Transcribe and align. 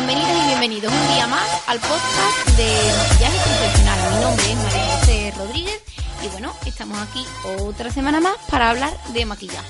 bienvenidas 0.00 0.44
y 0.44 0.46
bienvenidos 0.46 0.92
un 0.92 1.14
día 1.14 1.26
más 1.26 1.46
al 1.66 1.78
podcast 1.78 2.48
de 2.56 2.74
maquillaje 2.96 3.38
profesional. 3.38 4.14
Mi 4.14 4.24
nombre 4.24 4.50
es 4.50 4.56
María 4.56 4.98
José 4.98 5.34
Rodríguez 5.36 5.82
y 6.24 6.28
bueno, 6.28 6.54
estamos 6.64 6.98
aquí 6.98 7.26
otra 7.58 7.90
semana 7.90 8.18
más 8.18 8.36
para 8.48 8.70
hablar 8.70 8.96
de 9.12 9.26
maquillaje. 9.26 9.68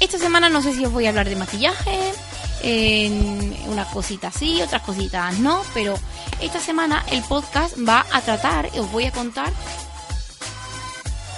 Esta 0.00 0.18
semana 0.18 0.48
no 0.48 0.62
sé 0.62 0.72
si 0.72 0.86
os 0.86 0.92
voy 0.92 1.04
a 1.04 1.10
hablar 1.10 1.28
de 1.28 1.36
maquillaje, 1.36 2.14
en 2.62 3.54
unas 3.66 3.88
cositas 3.88 4.32
sí, 4.34 4.62
otras 4.62 4.80
cositas 4.80 5.38
no, 5.38 5.62
pero 5.74 5.94
esta 6.40 6.58
semana 6.58 7.04
el 7.10 7.22
podcast 7.22 7.76
va 7.86 8.06
a 8.12 8.22
tratar, 8.22 8.70
os 8.78 8.90
voy 8.92 9.04
a 9.04 9.12
contar 9.12 9.52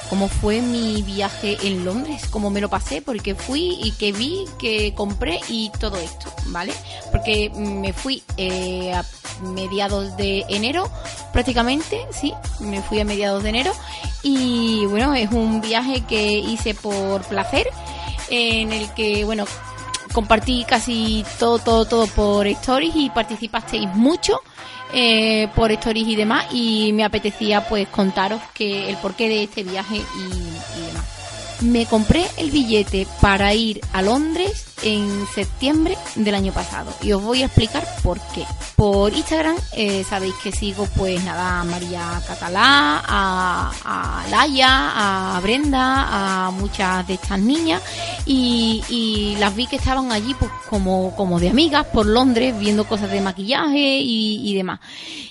cómo 0.08 0.28
fue 0.28 0.60
mi 0.60 1.02
viaje 1.02 1.56
en 1.62 1.84
Londres, 1.84 2.26
cómo 2.30 2.50
me 2.50 2.60
lo 2.60 2.68
pasé, 2.68 3.02
porque 3.02 3.34
fui 3.34 3.78
y 3.82 3.92
que 3.92 4.12
vi, 4.12 4.44
que 4.58 4.94
compré 4.94 5.40
y 5.48 5.70
todo 5.78 5.96
esto, 5.98 6.32
¿vale? 6.46 6.72
Porque 7.10 7.50
me 7.50 7.92
fui 7.92 8.22
eh, 8.36 8.92
a 8.92 9.04
mediados 9.42 10.16
de 10.16 10.44
enero, 10.48 10.90
prácticamente, 11.32 12.06
sí, 12.10 12.32
me 12.60 12.82
fui 12.82 13.00
a 13.00 13.04
mediados 13.04 13.42
de 13.42 13.50
enero 13.50 13.72
y 14.22 14.86
bueno, 14.86 15.14
es 15.14 15.30
un 15.30 15.60
viaje 15.60 16.02
que 16.02 16.38
hice 16.38 16.74
por 16.74 17.22
placer, 17.24 17.68
en 18.30 18.72
el 18.72 18.92
que, 18.94 19.24
bueno, 19.24 19.44
compartí 20.12 20.64
casi 20.66 21.24
todo, 21.38 21.58
todo, 21.58 21.84
todo 21.84 22.06
por 22.08 22.46
stories 22.46 22.94
y 22.96 23.10
participasteis 23.10 23.88
mucho 23.94 24.40
eh, 24.92 25.48
por 25.54 25.70
stories 25.72 26.08
y 26.08 26.16
demás 26.16 26.46
y 26.52 26.92
me 26.92 27.04
apetecía 27.04 27.68
pues 27.68 27.88
contaros 27.88 28.40
que 28.54 28.88
el 28.88 28.96
porqué 28.96 29.28
de 29.28 29.44
este 29.44 29.62
viaje 29.62 29.96
y, 29.96 30.80
y 30.80 30.86
demás. 30.86 31.04
Me 31.60 31.86
compré 31.86 32.24
el 32.36 32.50
billete 32.50 33.06
para 33.20 33.52
ir 33.52 33.80
a 33.92 34.02
Londres 34.02 34.66
en 34.82 35.26
septiembre 35.34 35.96
del 36.14 36.34
año 36.34 36.52
pasado 36.52 36.92
y 37.02 37.12
os 37.12 37.22
voy 37.22 37.42
a 37.42 37.46
explicar 37.46 37.86
por 38.02 38.20
qué. 38.34 38.44
Por 38.76 39.12
Instagram 39.12 39.56
eh, 39.72 40.04
sabéis 40.04 40.34
que 40.42 40.52
sigo 40.52 40.88
pues 40.96 41.22
nada 41.24 41.60
a 41.60 41.64
María 41.64 42.20
Catalá, 42.26 43.02
a, 43.06 43.72
a 43.84 44.28
Laia, 44.28 45.36
a 45.36 45.40
Brenda, 45.40 46.46
a 46.46 46.50
muchas 46.50 47.06
de 47.06 47.14
estas 47.14 47.38
niñas 47.38 47.82
y, 48.26 49.36
las 49.38 49.54
vi 49.54 49.66
que 49.66 49.76
estaban 49.76 50.10
allí 50.12 50.34
pues 50.34 50.50
como, 50.68 51.14
como 51.16 51.38
de 51.38 51.48
amigas 51.48 51.86
por 51.86 52.06
Londres 52.06 52.58
viendo 52.58 52.84
cosas 52.84 53.10
de 53.10 53.20
maquillaje 53.20 54.00
y, 54.00 54.54
demás. 54.54 54.80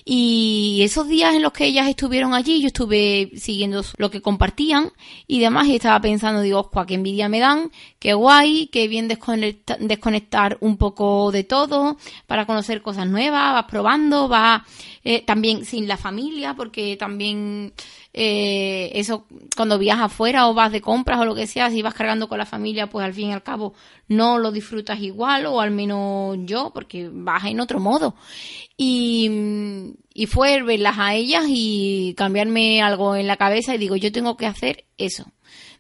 Y 0.06 0.80
esos 0.84 1.08
días 1.08 1.36
en 1.36 1.42
los 1.42 1.52
que 1.52 1.66
ellas 1.66 1.88
estuvieron 1.88 2.34
allí 2.34 2.62
yo 2.62 2.68
estuve 2.68 3.32
siguiendo 3.36 3.84
lo 3.98 4.10
que 4.10 4.22
compartían 4.22 4.92
y 5.28 5.40
demás 5.40 5.68
y 5.68 5.76
estaba 5.76 6.00
pensando 6.00 6.42
digo, 6.42 6.70
qué 6.88 6.94
envidia 6.94 7.28
me 7.28 7.40
dan, 7.40 7.72
qué 8.00 8.14
guay, 8.14 8.68
qué 8.68 8.88
bien 8.88 9.08
desconectar, 9.08 9.37
desconectar 9.80 10.58
un 10.62 10.78
poco 10.78 11.32
de 11.32 11.44
todo 11.44 11.98
para 12.26 12.46
conocer 12.46 12.82
cosas 12.82 13.08
nuevas, 13.08 13.54
vas 13.54 13.66
probando, 13.66 14.28
vas 14.28 14.64
eh, 15.04 15.24
también 15.24 15.66
sin 15.66 15.88
la 15.88 15.98
familia, 15.98 16.54
porque 16.54 16.98
también 16.98 17.74
eh, 18.14 18.92
eso 18.94 19.26
cuando 19.56 19.78
viajas 19.78 20.06
afuera 20.06 20.48
o 20.48 20.54
vas 20.54 20.72
de 20.72 20.82
compras 20.82 21.20
o 21.20 21.26
lo 21.26 21.36
que 21.36 21.48
sea, 21.48 21.70
si 21.70 21.82
vas 21.82 21.94
cargando 21.94 22.28
con 22.28 22.38
la 22.38 22.46
familia, 22.46 22.88
pues 22.88 23.06
al 23.06 23.14
fin 23.14 23.30
y 23.30 23.34
al 23.34 23.44
cabo 23.44 23.74
no 24.08 24.40
lo 24.40 24.52
disfrutas 24.52 25.00
igual, 25.00 25.46
o 25.46 25.62
al 25.62 25.72
menos 25.72 26.38
yo, 26.42 26.72
porque 26.74 27.10
vas 27.12 27.46
en 27.46 27.60
otro 27.60 27.80
modo. 27.80 28.16
Y, 28.76 29.30
y 30.14 30.26
fue 30.26 30.62
verlas 30.64 30.98
a 30.98 31.14
ellas 31.16 31.46
y 31.48 32.14
cambiarme 32.18 32.82
algo 32.82 33.16
en 33.16 33.28
la 33.28 33.38
cabeza 33.38 33.76
y 33.76 33.78
digo, 33.78 33.96
yo 33.96 34.12
tengo 34.12 34.36
que 34.36 34.46
hacer 34.46 34.86
eso. 34.98 35.32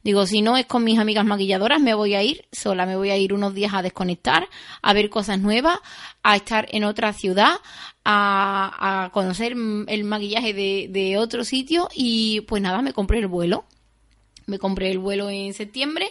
Digo, 0.03 0.25
si 0.25 0.41
no 0.41 0.57
es 0.57 0.65
con 0.65 0.83
mis 0.83 0.99
amigas 0.99 1.25
maquilladoras, 1.25 1.81
me 1.81 1.93
voy 1.93 2.15
a 2.15 2.23
ir 2.23 2.45
sola, 2.51 2.85
me 2.85 2.95
voy 2.95 3.09
a 3.09 3.17
ir 3.17 3.33
unos 3.33 3.53
días 3.53 3.73
a 3.73 3.81
desconectar, 3.81 4.47
a 4.81 4.93
ver 4.93 5.09
cosas 5.09 5.39
nuevas, 5.39 5.79
a 6.23 6.35
estar 6.35 6.67
en 6.71 6.83
otra 6.83 7.13
ciudad, 7.13 7.55
a, 8.05 9.05
a 9.05 9.09
conocer 9.11 9.53
el 9.87 10.03
maquillaje 10.03 10.53
de, 10.53 10.87
de 10.89 11.17
otro 11.17 11.43
sitio 11.43 11.89
y 11.93 12.41
pues 12.41 12.61
nada, 12.61 12.81
me 12.81 12.93
compré 12.93 13.19
el 13.19 13.27
vuelo. 13.27 13.65
Me 14.45 14.59
compré 14.59 14.89
el 14.91 14.99
vuelo 14.99 15.29
en 15.29 15.53
septiembre 15.53 16.09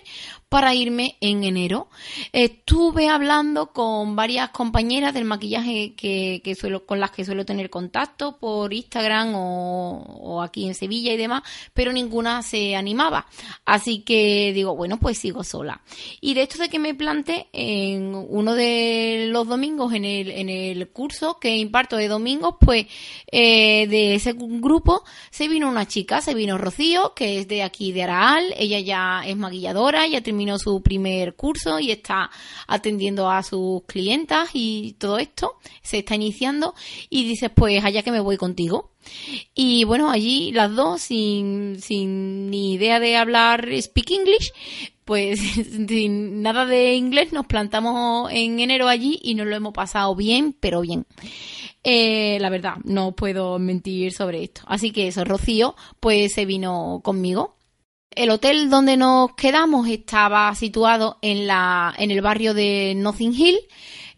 para 0.48 0.74
irme 0.74 1.16
en 1.20 1.42
enero. 1.42 1.88
Estuve 2.32 3.08
hablando 3.08 3.72
con 3.72 4.14
varias 4.14 4.50
compañeras 4.50 5.12
del 5.12 5.24
maquillaje 5.24 5.94
que, 5.96 6.40
que 6.44 6.54
suelo, 6.54 6.86
con 6.86 7.00
las 7.00 7.10
que 7.10 7.24
suelo 7.24 7.44
tener 7.44 7.68
contacto 7.68 8.38
por 8.38 8.72
Instagram 8.72 9.32
o, 9.34 10.42
aquí 10.42 10.66
en 10.66 10.74
Sevilla 10.74 11.12
y 11.12 11.16
demás, 11.16 11.42
pero 11.74 11.92
ninguna 11.92 12.42
se 12.42 12.76
animaba. 12.76 13.26
Así 13.64 14.00
que 14.00 14.52
digo, 14.54 14.76
bueno, 14.76 14.98
pues 14.98 15.18
sigo 15.18 15.42
sola. 15.42 15.80
Y 16.20 16.34
de 16.34 16.42
esto 16.42 16.58
de 16.58 16.68
que 16.68 16.78
me 16.78 16.94
planté 16.94 17.48
en 17.52 18.14
uno 18.14 18.54
de 18.54 19.26
los 19.30 19.48
domingos 19.48 19.94
en 19.94 20.04
el, 20.04 20.30
en 20.30 20.48
el 20.48 20.88
curso 20.88 21.38
que 21.40 21.56
imparto 21.56 21.96
de 21.96 22.06
domingos, 22.06 22.54
pues 22.60 22.86
eh, 23.32 23.88
de 23.88 24.14
ese 24.14 24.34
grupo 24.36 25.02
se 25.30 25.48
vino 25.48 25.68
una 25.68 25.88
chica, 25.88 26.20
se 26.20 26.34
vino 26.34 26.56
Rocío, 26.56 27.14
que 27.14 27.40
es 27.40 27.48
de 27.48 27.64
aquí 27.64 27.90
de 27.90 28.04
Araal, 28.04 28.54
ella 28.56 28.78
ya 28.78 29.22
es 29.26 29.36
maquilladora, 29.36 30.06
ya 30.06 30.20
terminó 30.20 30.45
su 30.58 30.82
primer 30.82 31.34
curso 31.34 31.78
y 31.80 31.90
está 31.90 32.30
atendiendo 32.66 33.30
a 33.30 33.42
sus 33.42 33.82
clientas 33.84 34.50
y 34.52 34.94
todo 34.98 35.18
esto 35.18 35.54
se 35.82 35.98
está 35.98 36.14
iniciando 36.14 36.74
y 37.10 37.26
dices 37.28 37.50
pues 37.54 37.84
allá 37.84 38.02
que 38.02 38.12
me 38.12 38.20
voy 38.20 38.36
contigo. 38.36 38.92
Y 39.54 39.84
bueno, 39.84 40.10
allí 40.10 40.52
las 40.52 40.74
dos 40.74 41.00
sin, 41.00 41.80
sin 41.80 42.50
ni 42.50 42.74
idea 42.74 42.98
de 42.98 43.16
hablar 43.16 43.68
speak 43.80 44.10
English, 44.10 44.52
pues 45.04 45.38
sin 45.88 46.42
nada 46.42 46.66
de 46.66 46.94
inglés 46.94 47.32
nos 47.32 47.46
plantamos 47.46 48.30
en 48.32 48.58
enero 48.60 48.88
allí 48.88 49.20
y 49.22 49.34
nos 49.34 49.46
lo 49.46 49.56
hemos 49.56 49.72
pasado 49.72 50.14
bien, 50.14 50.54
pero 50.58 50.80
bien. 50.80 51.06
Eh, 51.84 52.38
la 52.40 52.50
verdad, 52.50 52.74
no 52.82 53.12
puedo 53.12 53.60
mentir 53.60 54.12
sobre 54.12 54.42
esto. 54.42 54.62
Así 54.66 54.90
que 54.90 55.06
eso, 55.06 55.24
Rocío, 55.24 55.76
pues 56.00 56.32
se 56.34 56.44
vino 56.44 57.00
conmigo 57.04 57.55
el 58.16 58.30
hotel 58.30 58.70
donde 58.70 58.96
nos 58.96 59.34
quedamos 59.34 59.86
estaba 59.88 60.52
situado 60.54 61.18
en, 61.22 61.46
la, 61.46 61.94
en 61.98 62.10
el 62.10 62.22
barrio 62.22 62.54
de 62.54 62.94
Nothing 62.96 63.34
Hill. 63.34 63.58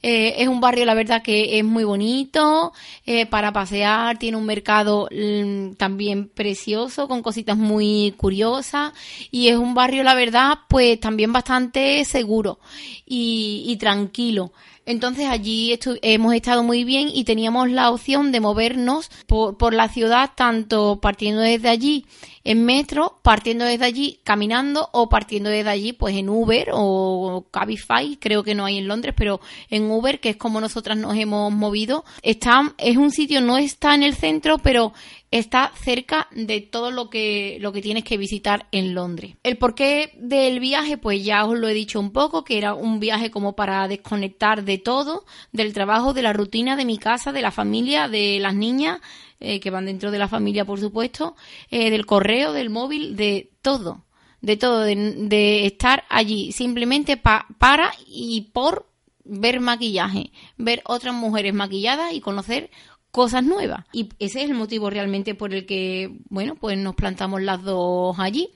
Eh, 0.00 0.36
es 0.38 0.46
un 0.46 0.60
barrio, 0.60 0.84
la 0.84 0.94
verdad, 0.94 1.22
que 1.22 1.58
es 1.58 1.64
muy 1.64 1.82
bonito 1.82 2.72
eh, 3.04 3.26
para 3.26 3.52
pasear. 3.52 4.16
Tiene 4.16 4.36
un 4.36 4.46
mercado 4.46 5.08
mmm, 5.10 5.72
también 5.72 6.28
precioso, 6.28 7.08
con 7.08 7.20
cositas 7.20 7.56
muy 7.56 8.14
curiosas. 8.16 8.92
Y 9.32 9.48
es 9.48 9.56
un 9.56 9.74
barrio, 9.74 10.04
la 10.04 10.14
verdad, 10.14 10.60
pues 10.68 11.00
también 11.00 11.32
bastante 11.32 12.04
seguro 12.04 12.60
y 13.04 13.76
tranquilo. 13.80 14.52
Entonces 14.88 15.26
allí 15.26 15.78
hemos 16.00 16.32
estado 16.32 16.62
muy 16.62 16.82
bien 16.82 17.10
y 17.12 17.24
teníamos 17.24 17.70
la 17.70 17.90
opción 17.90 18.32
de 18.32 18.40
movernos 18.40 19.10
por, 19.26 19.58
por, 19.58 19.74
la 19.74 19.90
ciudad, 19.90 20.30
tanto 20.34 20.98
partiendo 21.02 21.42
desde 21.42 21.68
allí 21.68 22.06
en 22.42 22.64
metro, 22.64 23.20
partiendo 23.22 23.66
desde 23.66 23.84
allí 23.84 24.20
caminando 24.24 24.88
o 24.92 25.10
partiendo 25.10 25.50
desde 25.50 25.68
allí 25.68 25.92
pues 25.92 26.16
en 26.16 26.30
Uber 26.30 26.70
o 26.72 27.44
Cabify, 27.50 28.16
creo 28.16 28.42
que 28.42 28.54
no 28.54 28.64
hay 28.64 28.78
en 28.78 28.88
Londres, 28.88 29.12
pero 29.14 29.42
en 29.68 29.90
Uber, 29.90 30.20
que 30.20 30.30
es 30.30 30.36
como 30.38 30.58
nosotras 30.58 30.96
nos 30.96 31.14
hemos 31.18 31.52
movido. 31.52 32.06
Está, 32.22 32.74
es 32.78 32.96
un 32.96 33.10
sitio, 33.10 33.42
no 33.42 33.58
está 33.58 33.94
en 33.94 34.04
el 34.04 34.14
centro, 34.14 34.56
pero 34.56 34.94
está 35.30 35.72
cerca 35.74 36.28
de 36.30 36.60
todo 36.60 36.90
lo 36.90 37.10
que, 37.10 37.58
lo 37.60 37.72
que 37.72 37.82
tienes 37.82 38.04
que 38.04 38.16
visitar 38.16 38.66
en 38.72 38.94
Londres. 38.94 39.36
El 39.42 39.58
porqué 39.58 40.12
del 40.18 40.60
viaje, 40.60 40.96
pues 40.96 41.24
ya 41.24 41.44
os 41.44 41.58
lo 41.58 41.68
he 41.68 41.74
dicho 41.74 42.00
un 42.00 42.12
poco, 42.12 42.44
que 42.44 42.58
era 42.58 42.74
un 42.74 42.98
viaje 43.00 43.30
como 43.30 43.54
para 43.54 43.86
desconectar 43.88 44.64
de 44.64 44.78
todo, 44.78 45.24
del 45.52 45.72
trabajo, 45.72 46.14
de 46.14 46.22
la 46.22 46.32
rutina, 46.32 46.76
de 46.76 46.84
mi 46.84 46.98
casa, 46.98 47.32
de 47.32 47.42
la 47.42 47.50
familia, 47.50 48.08
de 48.08 48.38
las 48.40 48.54
niñas, 48.54 49.00
eh, 49.40 49.60
que 49.60 49.70
van 49.70 49.86
dentro 49.86 50.10
de 50.10 50.18
la 50.18 50.28
familia, 50.28 50.64
por 50.64 50.80
supuesto, 50.80 51.36
eh, 51.70 51.90
del 51.90 52.06
correo, 52.06 52.52
del 52.52 52.70
móvil, 52.70 53.14
de 53.16 53.52
todo, 53.62 54.04
de 54.40 54.56
todo, 54.56 54.80
de, 54.80 54.96
de 54.96 55.66
estar 55.66 56.04
allí 56.08 56.52
simplemente 56.52 57.16
pa, 57.16 57.46
para 57.58 57.92
y 58.06 58.50
por 58.52 58.88
ver 59.24 59.60
maquillaje, 59.60 60.32
ver 60.56 60.82
otras 60.86 61.14
mujeres 61.14 61.52
maquilladas 61.52 62.14
y 62.14 62.20
conocer 62.20 62.70
cosas 63.10 63.44
nuevas. 63.44 63.84
Y 63.92 64.08
ese 64.18 64.42
es 64.42 64.50
el 64.50 64.56
motivo 64.56 64.90
realmente 64.90 65.34
por 65.34 65.54
el 65.54 65.66
que, 65.66 66.18
bueno, 66.28 66.54
pues 66.54 66.78
nos 66.78 66.94
plantamos 66.94 67.42
las 67.42 67.62
dos 67.62 68.18
allí. 68.18 68.50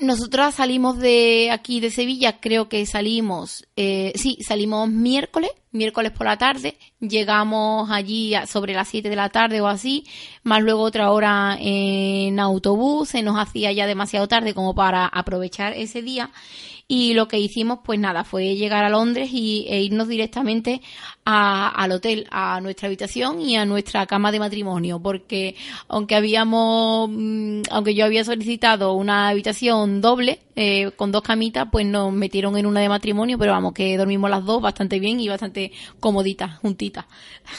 Nosotras 0.00 0.54
salimos 0.54 0.98
de 0.98 1.50
aquí 1.52 1.78
de 1.78 1.90
Sevilla, 1.90 2.40
creo 2.40 2.70
que 2.70 2.86
salimos, 2.86 3.66
eh, 3.76 4.12
sí, 4.14 4.38
salimos 4.40 4.88
miércoles, 4.88 5.50
miércoles 5.72 6.10
por 6.10 6.24
la 6.24 6.38
tarde, 6.38 6.78
llegamos 7.00 7.90
allí 7.90 8.32
sobre 8.46 8.72
las 8.72 8.88
7 8.88 9.10
de 9.10 9.16
la 9.16 9.28
tarde 9.28 9.60
o 9.60 9.66
así, 9.66 10.06
más 10.42 10.62
luego 10.62 10.80
otra 10.80 11.10
hora 11.10 11.58
en 11.60 12.40
autobús, 12.40 13.10
se 13.10 13.20
nos 13.20 13.38
hacía 13.38 13.72
ya 13.72 13.86
demasiado 13.86 14.26
tarde 14.26 14.54
como 14.54 14.74
para 14.74 15.04
aprovechar 15.04 15.74
ese 15.74 16.00
día 16.00 16.30
y 16.90 17.14
lo 17.14 17.28
que 17.28 17.38
hicimos 17.38 17.78
pues 17.84 18.00
nada 18.00 18.24
fue 18.24 18.56
llegar 18.56 18.84
a 18.84 18.90
Londres 18.90 19.30
y, 19.32 19.64
e 19.68 19.80
irnos 19.80 20.08
directamente 20.08 20.82
al 21.24 21.92
hotel, 21.92 22.26
a 22.32 22.60
nuestra 22.60 22.88
habitación 22.88 23.40
y 23.40 23.56
a 23.56 23.64
nuestra 23.64 24.06
cama 24.06 24.32
de 24.32 24.40
matrimonio, 24.40 24.98
porque 24.98 25.54
aunque 25.86 26.16
habíamos, 26.16 27.08
mm, 27.08 27.62
aunque 27.70 27.94
yo 27.94 28.04
había 28.04 28.24
solicitado 28.24 28.94
una 28.94 29.28
habitación 29.28 30.00
doble 30.00 30.40
eh, 30.56 30.90
con 30.96 31.12
dos 31.12 31.22
camitas, 31.22 31.68
pues 31.70 31.86
nos 31.86 32.12
metieron 32.12 32.56
en 32.56 32.66
una 32.66 32.80
de 32.80 32.88
matrimonio, 32.88 33.38
pero 33.38 33.52
vamos 33.52 33.72
que 33.72 33.96
dormimos 33.96 34.28
las 34.28 34.44
dos 34.44 34.60
bastante 34.60 34.98
bien 34.98 35.20
y 35.20 35.28
bastante 35.28 35.70
comoditas, 36.00 36.58
juntitas. 36.58 37.04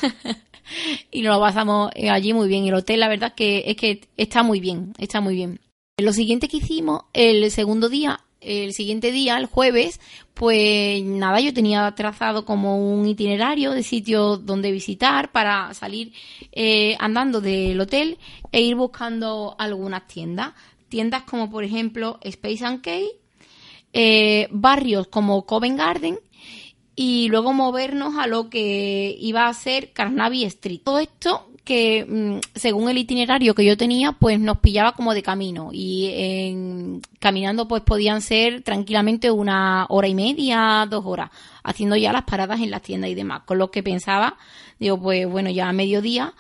y 1.10 1.22
nos 1.22 1.36
lo 1.36 1.40
pasamos 1.40 1.90
eh, 1.96 2.10
allí 2.10 2.34
muy 2.34 2.50
bien. 2.50 2.66
El 2.66 2.74
hotel, 2.74 3.00
la 3.00 3.08
verdad 3.08 3.34
que 3.34 3.64
es 3.66 3.78
que 3.78 4.02
está 4.18 4.44
muy 4.44 4.60
bien, 4.60 4.92
está 4.98 5.22
muy 5.22 5.36
bien. 5.36 5.62
Lo 5.98 6.12
siguiente 6.12 6.50
que 6.50 6.58
hicimos, 6.58 7.04
el 7.14 7.50
segundo 7.50 7.88
día, 7.88 8.20
el 8.42 8.74
siguiente 8.74 9.12
día, 9.12 9.38
el 9.38 9.46
jueves, 9.46 10.00
pues 10.34 11.04
nada, 11.04 11.40
yo 11.40 11.54
tenía 11.54 11.90
trazado 11.96 12.44
como 12.46 12.94
un 12.94 13.08
itinerario 13.08 13.72
de 13.72 13.84
sitios 13.84 14.46
donde 14.46 14.72
visitar 14.72 15.32
para 15.32 15.74
salir 15.74 16.14
eh, 16.52 16.96
andando 17.00 17.40
del 17.40 17.80
hotel 17.80 18.18
e 18.52 18.62
ir 18.62 18.76
buscando 18.76 19.56
algunas 19.60 20.08
tiendas. 20.08 20.54
Tiendas 20.90 21.24
como 21.24 21.50
por 21.50 21.64
ejemplo 21.64 22.20
Space 22.22 22.66
and 22.66 22.82
Key, 22.82 23.08
eh, 23.94 24.48
barrios 24.52 25.08
como 25.08 25.46
Covent 25.46 25.78
Garden 25.78 26.20
y 26.96 27.30
luego 27.30 27.54
movernos 27.54 28.18
a 28.18 28.28
lo 28.28 28.50
que 28.50 29.16
iba 29.20 29.48
a 29.48 29.54
ser 29.54 29.94
Carnaby 29.94 30.44
Street. 30.46 30.82
Todo 30.84 31.00
esto 31.00 31.51
que 31.64 32.06
mm, 32.08 32.40
según 32.56 32.90
el 32.90 32.98
itinerario 32.98 33.56
que 33.56 33.66
yo 33.66 33.78
tenía, 33.78 34.14
pues 34.14 34.40
nos 34.40 34.58
pillaba 34.60 34.94
como 34.94 35.14
de 35.14 35.24
camino 35.24 35.70
y 35.72 37.02
caminando 37.20 37.68
pues 37.68 37.84
podían 37.84 38.22
ser 38.22 38.62
tranquilamente 38.62 39.32
una 39.32 39.86
hora 39.90 40.08
y 40.08 40.16
media, 40.16 40.88
dos 40.90 41.04
horas, 41.06 41.30
haciendo 41.64 41.96
ya 41.96 42.12
las 42.12 42.24
paradas 42.24 42.60
en 42.62 42.72
las 42.72 42.82
tiendas 42.82 43.10
y 43.10 43.16
demás. 43.16 43.44
Con 43.46 43.58
lo 43.58 43.72
que 43.72 43.84
pensaba, 43.84 44.38
digo, 44.80 45.00
pues 45.00 45.28
bueno, 45.28 45.50
ya 45.50 45.70
a 45.70 45.74
mediodía 45.74 46.34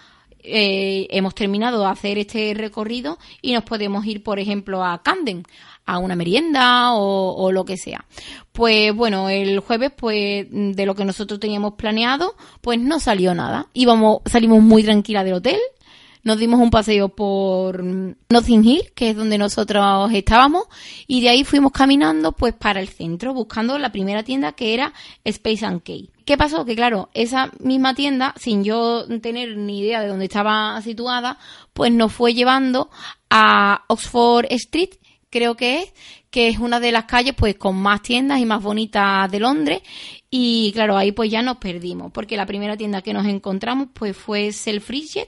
eh, 0.43 1.07
hemos 1.11 1.35
terminado 1.35 1.81
de 1.81 1.87
hacer 1.87 2.17
este 2.17 2.53
recorrido 2.55 3.19
y 3.41 3.53
nos 3.53 3.63
podemos 3.63 4.05
ir, 4.05 4.23
por 4.23 4.39
ejemplo, 4.39 4.83
a 4.83 5.03
Camden, 5.03 5.43
a 5.85 5.97
una 5.97 6.15
merienda 6.15 6.93
o, 6.93 7.51
lo 7.51 7.65
que 7.65 7.77
sea. 7.77 8.05
Pues 8.51 8.93
bueno, 8.95 9.29
el 9.29 9.59
jueves, 9.59 9.91
pues 9.95 10.47
de 10.49 10.85
lo 10.85 10.95
que 10.95 11.05
nosotros 11.05 11.39
teníamos 11.39 11.73
planeado, 11.73 12.35
pues 12.61 12.79
no 12.79 12.99
salió 12.99 13.33
nada. 13.33 13.67
Íbamos, 13.73 14.21
salimos 14.25 14.61
muy 14.61 14.83
tranquila 14.83 15.23
del 15.23 15.35
hotel, 15.35 15.59
nos 16.23 16.37
dimos 16.37 16.59
un 16.59 16.69
paseo 16.69 17.09
por 17.09 17.83
Nothing 17.83 18.63
Hill, 18.63 18.91
que 18.93 19.09
es 19.09 19.15
donde 19.15 19.39
nosotros 19.39 20.11
estábamos, 20.13 20.65
y 21.07 21.21
de 21.21 21.29
ahí 21.29 21.43
fuimos 21.43 21.71
caminando 21.71 22.31
pues 22.31 22.53
para 22.53 22.79
el 22.79 22.89
centro, 22.89 23.33
buscando 23.33 23.79
la 23.79 23.91
primera 23.91 24.21
tienda 24.21 24.51
que 24.51 24.75
era 24.75 24.93
Space 25.23 25.65
and 25.65 25.81
Key. 25.81 26.11
¿Qué 26.25 26.37
pasó? 26.37 26.63
Que 26.63 26.75
claro, 26.75 27.09
esa 27.13 27.51
misma 27.59 27.95
tienda, 27.95 28.35
sin 28.37 28.63
yo 28.63 29.05
tener 29.19 29.57
ni 29.57 29.79
idea 29.79 30.01
de 30.01 30.09
dónde 30.09 30.25
estaba 30.25 30.79
situada, 30.83 31.39
pues 31.73 31.91
nos 31.91 32.13
fue 32.13 32.35
llevando 32.35 32.91
a 33.31 33.83
Oxford 33.87 34.45
Street, 34.51 34.91
creo 35.31 35.55
que 35.55 35.79
es, 35.79 35.93
que 36.29 36.47
es 36.49 36.59
una 36.59 36.79
de 36.79 36.91
las 36.91 37.05
calles 37.05 37.33
pues 37.35 37.55
con 37.55 37.75
más 37.75 38.03
tiendas 38.03 38.39
y 38.39 38.45
más 38.45 38.61
bonitas 38.61 39.31
de 39.31 39.39
Londres. 39.39 39.81
Y 40.29 40.71
claro, 40.73 40.97
ahí 40.97 41.11
pues 41.11 41.31
ya 41.31 41.41
nos 41.41 41.57
perdimos, 41.57 42.11
porque 42.11 42.37
la 42.37 42.45
primera 42.45 42.77
tienda 42.77 43.01
que 43.01 43.13
nos 43.13 43.25
encontramos 43.25 43.87
pues 43.93 44.15
fue 44.15 44.51
Selfridges. 44.51 45.27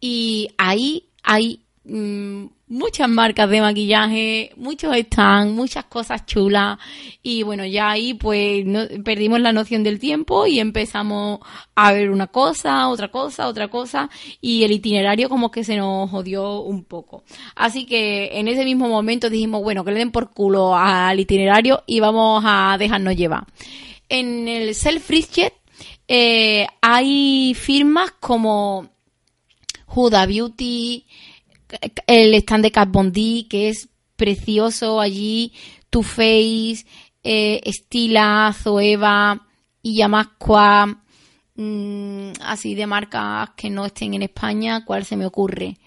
Y 0.00 0.50
ahí 0.58 1.08
hay 1.22 1.60
mm, 1.84 2.46
muchas 2.72 3.08
marcas 3.08 3.50
de 3.50 3.60
maquillaje, 3.60 4.52
muchos 4.56 4.96
stands, 4.96 5.54
muchas 5.54 5.84
cosas 5.84 6.24
chulas 6.24 6.78
y 7.22 7.42
bueno, 7.42 7.66
ya 7.66 7.90
ahí 7.90 8.14
pues 8.14 8.64
perdimos 9.04 9.40
la 9.40 9.52
noción 9.52 9.82
del 9.82 9.98
tiempo 9.98 10.46
y 10.46 10.58
empezamos 10.58 11.40
a 11.74 11.92
ver 11.92 12.10
una 12.10 12.28
cosa, 12.28 12.88
otra 12.88 13.10
cosa, 13.10 13.46
otra 13.48 13.68
cosa 13.68 14.08
y 14.40 14.64
el 14.64 14.72
itinerario 14.72 15.28
como 15.28 15.50
que 15.50 15.64
se 15.64 15.76
nos 15.76 16.10
jodió 16.10 16.60
un 16.60 16.84
poco. 16.84 17.24
Así 17.54 17.84
que 17.84 18.38
en 18.38 18.48
ese 18.48 18.64
mismo 18.64 18.88
momento 18.88 19.28
dijimos, 19.28 19.62
bueno, 19.62 19.84
que 19.84 19.92
le 19.92 19.98
den 19.98 20.10
por 20.10 20.30
culo 20.30 20.74
al 20.74 21.20
itinerario 21.20 21.82
y 21.86 22.00
vamos 22.00 22.42
a 22.46 22.76
dejarnos 22.78 23.16
llevar. 23.16 23.46
En 24.08 24.48
el 24.48 24.74
Selfridges 24.74 25.52
eh, 26.08 26.66
hay 26.80 27.54
firmas 27.54 28.12
como 28.12 28.88
Huda 29.94 30.24
Beauty, 30.26 31.06
el 32.06 32.34
stand 32.34 32.64
de 32.64 32.70
Kat 32.70 32.90
Von 32.90 33.12
que 33.12 33.68
es 33.68 33.88
precioso 34.16 35.00
allí, 35.00 35.52
Too 35.90 36.02
Face, 36.02 36.86
eh, 37.22 37.60
Estila, 37.64 38.54
Zoeva 38.56 39.46
y 39.82 39.96
Yamasqua, 39.96 41.02
mm, 41.56 42.32
así 42.40 42.74
de 42.74 42.86
marcas 42.86 43.50
que 43.56 43.70
no 43.70 43.86
estén 43.86 44.14
en 44.14 44.22
España, 44.22 44.84
¿cuál 44.84 45.04
se 45.04 45.16
me 45.16 45.26
ocurre? 45.26 45.78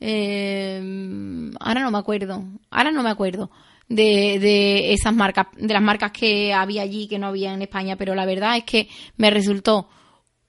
Eh, 0.00 1.50
ahora 1.60 1.82
no 1.82 1.90
me 1.90 1.98
acuerdo, 1.98 2.44
ahora 2.70 2.90
no 2.90 3.02
me 3.02 3.10
acuerdo 3.10 3.50
de, 3.88 4.38
de 4.38 4.92
esas 4.92 5.14
marcas, 5.14 5.46
de 5.56 5.72
las 5.72 5.82
marcas 5.82 6.12
que 6.12 6.52
había 6.52 6.82
allí 6.82 7.06
que 7.08 7.18
no 7.18 7.28
había 7.28 7.54
en 7.54 7.62
España, 7.62 7.96
pero 7.96 8.14
la 8.14 8.26
verdad 8.26 8.56
es 8.56 8.64
que 8.64 8.88
me 9.16 9.30
resultó, 9.30 9.88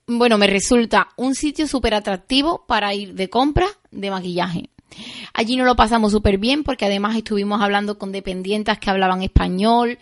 bueno, 0.08 0.38
me 0.38 0.48
resulta 0.48 1.10
un 1.18 1.36
sitio 1.36 1.68
súper 1.68 1.94
atractivo 1.94 2.66
para 2.68 2.94
ir 2.94 3.14
de 3.14 3.30
compra 3.30 3.68
de 3.92 4.12
maquillaje. 4.12 4.70
Allí 5.34 5.56
nos 5.56 5.66
lo 5.66 5.76
pasamos 5.76 6.12
súper 6.12 6.38
bien 6.38 6.64
porque 6.64 6.86
además 6.86 7.16
estuvimos 7.16 7.62
hablando 7.62 7.98
con 7.98 8.12
dependientes 8.12 8.78
que 8.80 8.90
hablaban 8.90 9.22
español. 9.22 9.98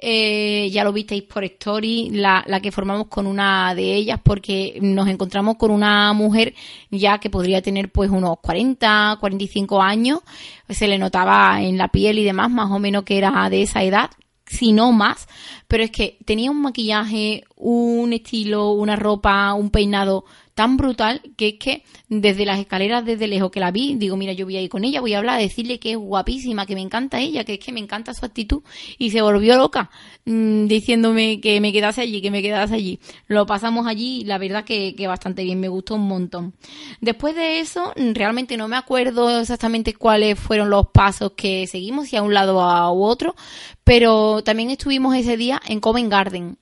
Eh, 0.00 0.70
ya 0.70 0.84
lo 0.84 0.92
visteis 0.92 1.24
por 1.24 1.42
Story, 1.42 2.10
la, 2.10 2.44
la, 2.46 2.60
que 2.60 2.70
formamos 2.70 3.08
con 3.08 3.26
una 3.26 3.74
de 3.74 3.96
ellas 3.96 4.20
porque 4.22 4.78
nos 4.80 5.08
encontramos 5.08 5.56
con 5.56 5.72
una 5.72 6.12
mujer 6.12 6.54
ya 6.88 7.18
que 7.18 7.30
podría 7.30 7.62
tener 7.62 7.90
pues 7.90 8.08
unos 8.08 8.38
40, 8.40 9.16
45 9.18 9.82
años. 9.82 10.20
Se 10.68 10.86
le 10.86 10.98
notaba 10.98 11.60
en 11.62 11.78
la 11.78 11.88
piel 11.88 12.18
y 12.18 12.24
demás 12.24 12.48
más 12.48 12.70
o 12.70 12.78
menos 12.78 13.02
que 13.02 13.18
era 13.18 13.50
de 13.50 13.62
esa 13.62 13.82
edad 13.82 14.10
si 14.48 14.72
no 14.72 14.92
más, 14.92 15.28
pero 15.66 15.84
es 15.84 15.90
que 15.90 16.18
tenía 16.24 16.50
un 16.50 16.62
maquillaje, 16.62 17.44
un 17.56 18.12
estilo, 18.12 18.70
una 18.70 18.96
ropa, 18.96 19.52
un 19.54 19.70
peinado 19.70 20.24
tan 20.58 20.76
brutal 20.76 21.22
que 21.36 21.50
es 21.50 21.54
que 21.54 21.84
desde 22.08 22.44
las 22.44 22.58
escaleras, 22.58 23.04
desde 23.04 23.28
lejos 23.28 23.52
que 23.52 23.60
la 23.60 23.70
vi, 23.70 23.94
digo, 23.94 24.16
mira, 24.16 24.32
yo 24.32 24.44
voy 24.44 24.56
a 24.56 24.60
ir 24.60 24.68
con 24.68 24.82
ella, 24.82 25.00
voy 25.00 25.14
a 25.14 25.18
hablar, 25.18 25.40
decirle 25.40 25.78
que 25.78 25.92
es 25.92 25.96
guapísima, 25.96 26.66
que 26.66 26.74
me 26.74 26.80
encanta 26.80 27.20
ella, 27.20 27.44
que 27.44 27.54
es 27.54 27.60
que 27.60 27.70
me 27.70 27.78
encanta 27.78 28.12
su 28.12 28.26
actitud. 28.26 28.64
Y 28.98 29.12
se 29.12 29.22
volvió 29.22 29.56
loca 29.56 29.88
mm, 30.24 30.66
diciéndome 30.66 31.40
que 31.40 31.60
me 31.60 31.72
quedase 31.72 32.00
allí, 32.00 32.20
que 32.20 32.32
me 32.32 32.42
quedase 32.42 32.74
allí. 32.74 32.98
Lo 33.28 33.46
pasamos 33.46 33.86
allí 33.86 34.22
y 34.22 34.24
la 34.24 34.36
verdad 34.38 34.64
que, 34.64 34.96
que 34.96 35.06
bastante 35.06 35.44
bien, 35.44 35.60
me 35.60 35.68
gustó 35.68 35.94
un 35.94 36.08
montón. 36.08 36.54
Después 37.00 37.36
de 37.36 37.60
eso, 37.60 37.92
realmente 37.94 38.56
no 38.56 38.66
me 38.66 38.76
acuerdo 38.76 39.38
exactamente 39.38 39.94
cuáles 39.94 40.40
fueron 40.40 40.70
los 40.70 40.88
pasos 40.88 41.34
que 41.36 41.68
seguimos, 41.68 42.08
si 42.08 42.16
a 42.16 42.22
un 42.24 42.34
lado 42.34 42.60
a 42.62 42.90
otro, 42.90 43.36
pero 43.84 44.42
también 44.42 44.70
estuvimos 44.70 45.14
ese 45.14 45.36
día 45.36 45.62
en 45.68 45.78
Covent 45.78 46.10
Garden 46.10 46.58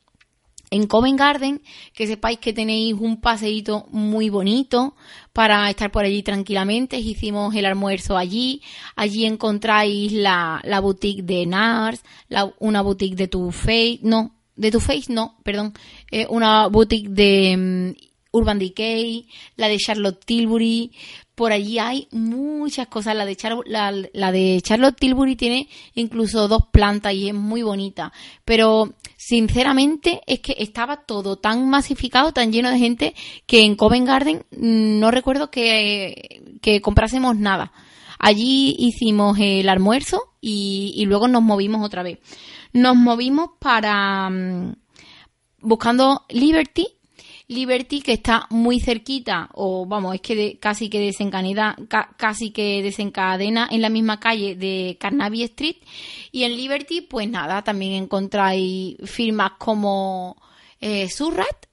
en 0.77 0.87
Covent 0.87 1.19
Garden, 1.19 1.63
que 1.95 2.07
sepáis 2.07 2.39
que 2.39 2.53
tenéis 2.53 2.95
un 2.95 3.21
paseíto 3.21 3.87
muy 3.91 4.29
bonito 4.29 4.95
para 5.33 5.69
estar 5.71 5.91
por 5.91 6.05
allí 6.05 6.23
tranquilamente. 6.23 6.99
Hicimos 6.99 7.55
el 7.55 7.67
almuerzo 7.67 8.17
allí. 8.17 8.63
Allí 8.95 9.25
encontráis 9.25 10.13
la, 10.13 10.61
la 10.65 10.81
boutique 10.81 11.23
de 11.23 11.47
NARS, 11.47 12.03
la, 12.29 12.53
una 12.59 12.83
boutique 12.83 13.17
de 13.17 13.29
Too 13.29 13.51
Faced, 13.51 14.01
no, 14.03 14.37
de 14.55 14.71
Too 14.71 14.81
Faced 14.81 15.15
no, 15.15 15.37
perdón, 15.43 15.75
eh, 16.11 16.27
una 16.31 16.69
boutique 16.69 17.09
de 17.09 17.57
mm, 17.57 18.07
Urban 18.33 18.59
Decay, 18.59 19.29
la 19.57 19.69
de 19.69 19.79
Charlotte 19.79 20.25
Tilbury, 20.25 20.93
por 21.37 21.53
allí 21.53 21.79
hay 21.79 22.09
muchas 22.11 22.89
cosas. 22.89 23.15
La 23.15 24.33
de, 24.33 24.61
Charlotte 24.63 24.97
Tilbury 24.99 25.37
tiene 25.37 25.69
incluso 25.95 26.49
dos 26.49 26.65
plantas 26.73 27.13
y 27.13 27.29
es 27.29 27.35
muy 27.35 27.63
bonita. 27.63 28.13
Pero 28.45 28.95
sinceramente 29.17 30.23
es 30.27 30.41
que 30.41 30.57
estaba 30.59 31.03
todo 31.05 31.37
tan 31.37 31.69
masificado, 31.69 32.33
tan 32.33 32.53
lleno 32.53 32.71
de 32.71 32.79
gente, 32.79 33.15
que 33.47 33.65
en 33.65 33.77
Covent 33.77 34.07
Garden 34.07 34.47
mm, 34.51 34.99
no 34.99 35.11
recuerdo 35.11 35.51
que, 35.51 36.43
comprásemos 36.83 37.37
nada. 37.37 37.71
Allí 38.19 38.75
hicimos 38.79 39.39
el 39.39 39.69
almuerzo 39.69 40.33
y, 40.41 40.95
y, 40.97 41.05
luego 41.05 41.29
nos 41.29 41.43
movimos 41.43 41.85
otra 41.85 42.03
vez. 42.03 42.19
Nos 42.73 42.97
movimos 42.97 43.51
para... 43.61 44.31
Mm, 44.31 44.73
buscando 45.61 46.25
Liberty 46.29 46.87
Liberty, 47.49 48.01
que 48.01 48.15
está 48.15 48.47
muy 48.51 48.81
cerquita, 48.81 49.49
o 49.55 49.87
vamos, 49.87 50.17
es 50.17 50.21
que 50.21 50.59
casi 50.59 50.89
que 50.89 50.99
desencadena, 50.99 51.77
casi 52.17 52.51
que 52.51 52.83
desencadena 52.83 53.69
en 53.71 53.83
la 53.83 53.89
misma 53.89 54.19
calle 54.19 54.57
de 54.57 54.97
Carnaby 54.99 55.45
Street. 55.45 55.77
Y 56.33 56.43
en 56.43 56.57
Liberty, 56.57 57.03
pues 57.03 57.29
nada, 57.29 57.63
también 57.63 57.93
encontráis 57.93 58.97
firmas 59.05 59.53
como 59.59 60.37
eh, 60.81 61.09
Surrat 61.09 61.67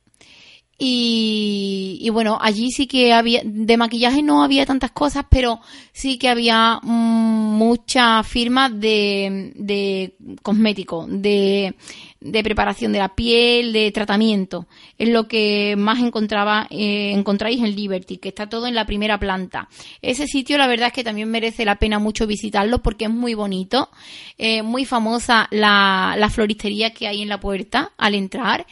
Y, 0.79 2.09
bueno, 2.11 2.37
allí 2.41 2.71
sí 2.71 2.87
que 2.87 3.13
había, 3.13 3.41
de 3.45 3.77
maquillaje 3.77 4.21
no 4.21 4.43
había 4.43 4.65
tantas 4.65 4.91
cosas, 4.91 5.25
pero 5.29 5.59
sí 5.93 6.17
que 6.17 6.27
había 6.27 6.79
mm, 6.81 7.57
muchas 7.57 8.27
firmas 8.27 8.77
de, 8.79 9.53
de 9.55 10.15
cosméticos, 10.41 11.05
de, 11.09 11.75
de 12.19 12.43
preparación 12.43 12.91
de 12.91 12.99
la 12.99 13.15
piel, 13.15 13.71
de 13.71 13.91
tratamiento. 13.91 14.67
Es 14.97 15.09
lo 15.09 15.27
que 15.27 15.75
más 15.77 15.99
encontraba, 15.99 16.67
eh, 16.69 17.11
encontráis 17.13 17.61
en 17.61 17.75
Liberty, 17.75 18.17
que 18.17 18.29
está 18.29 18.49
todo 18.49 18.65
en 18.65 18.75
la 18.75 18.85
primera 18.85 19.19
planta. 19.19 19.69
Ese 20.01 20.25
sitio 20.25 20.57
la 20.57 20.67
verdad 20.67 20.87
es 20.87 20.93
que 20.93 21.03
también 21.03 21.29
merece 21.29 21.65
la 21.65 21.77
pena 21.77 21.99
mucho 21.99 22.25
visitarlo 22.25 22.81
porque 22.81 23.05
es 23.05 23.11
muy 23.11 23.35
bonito, 23.35 23.89
eh, 24.37 24.63
muy 24.63 24.85
famosa 24.85 25.47
la, 25.51 26.15
la 26.17 26.29
floristería 26.29 26.93
que 26.93 27.07
hay 27.07 27.21
en 27.21 27.29
la 27.29 27.39
puerta 27.39 27.91
al 27.97 28.15
entrar. 28.15 28.65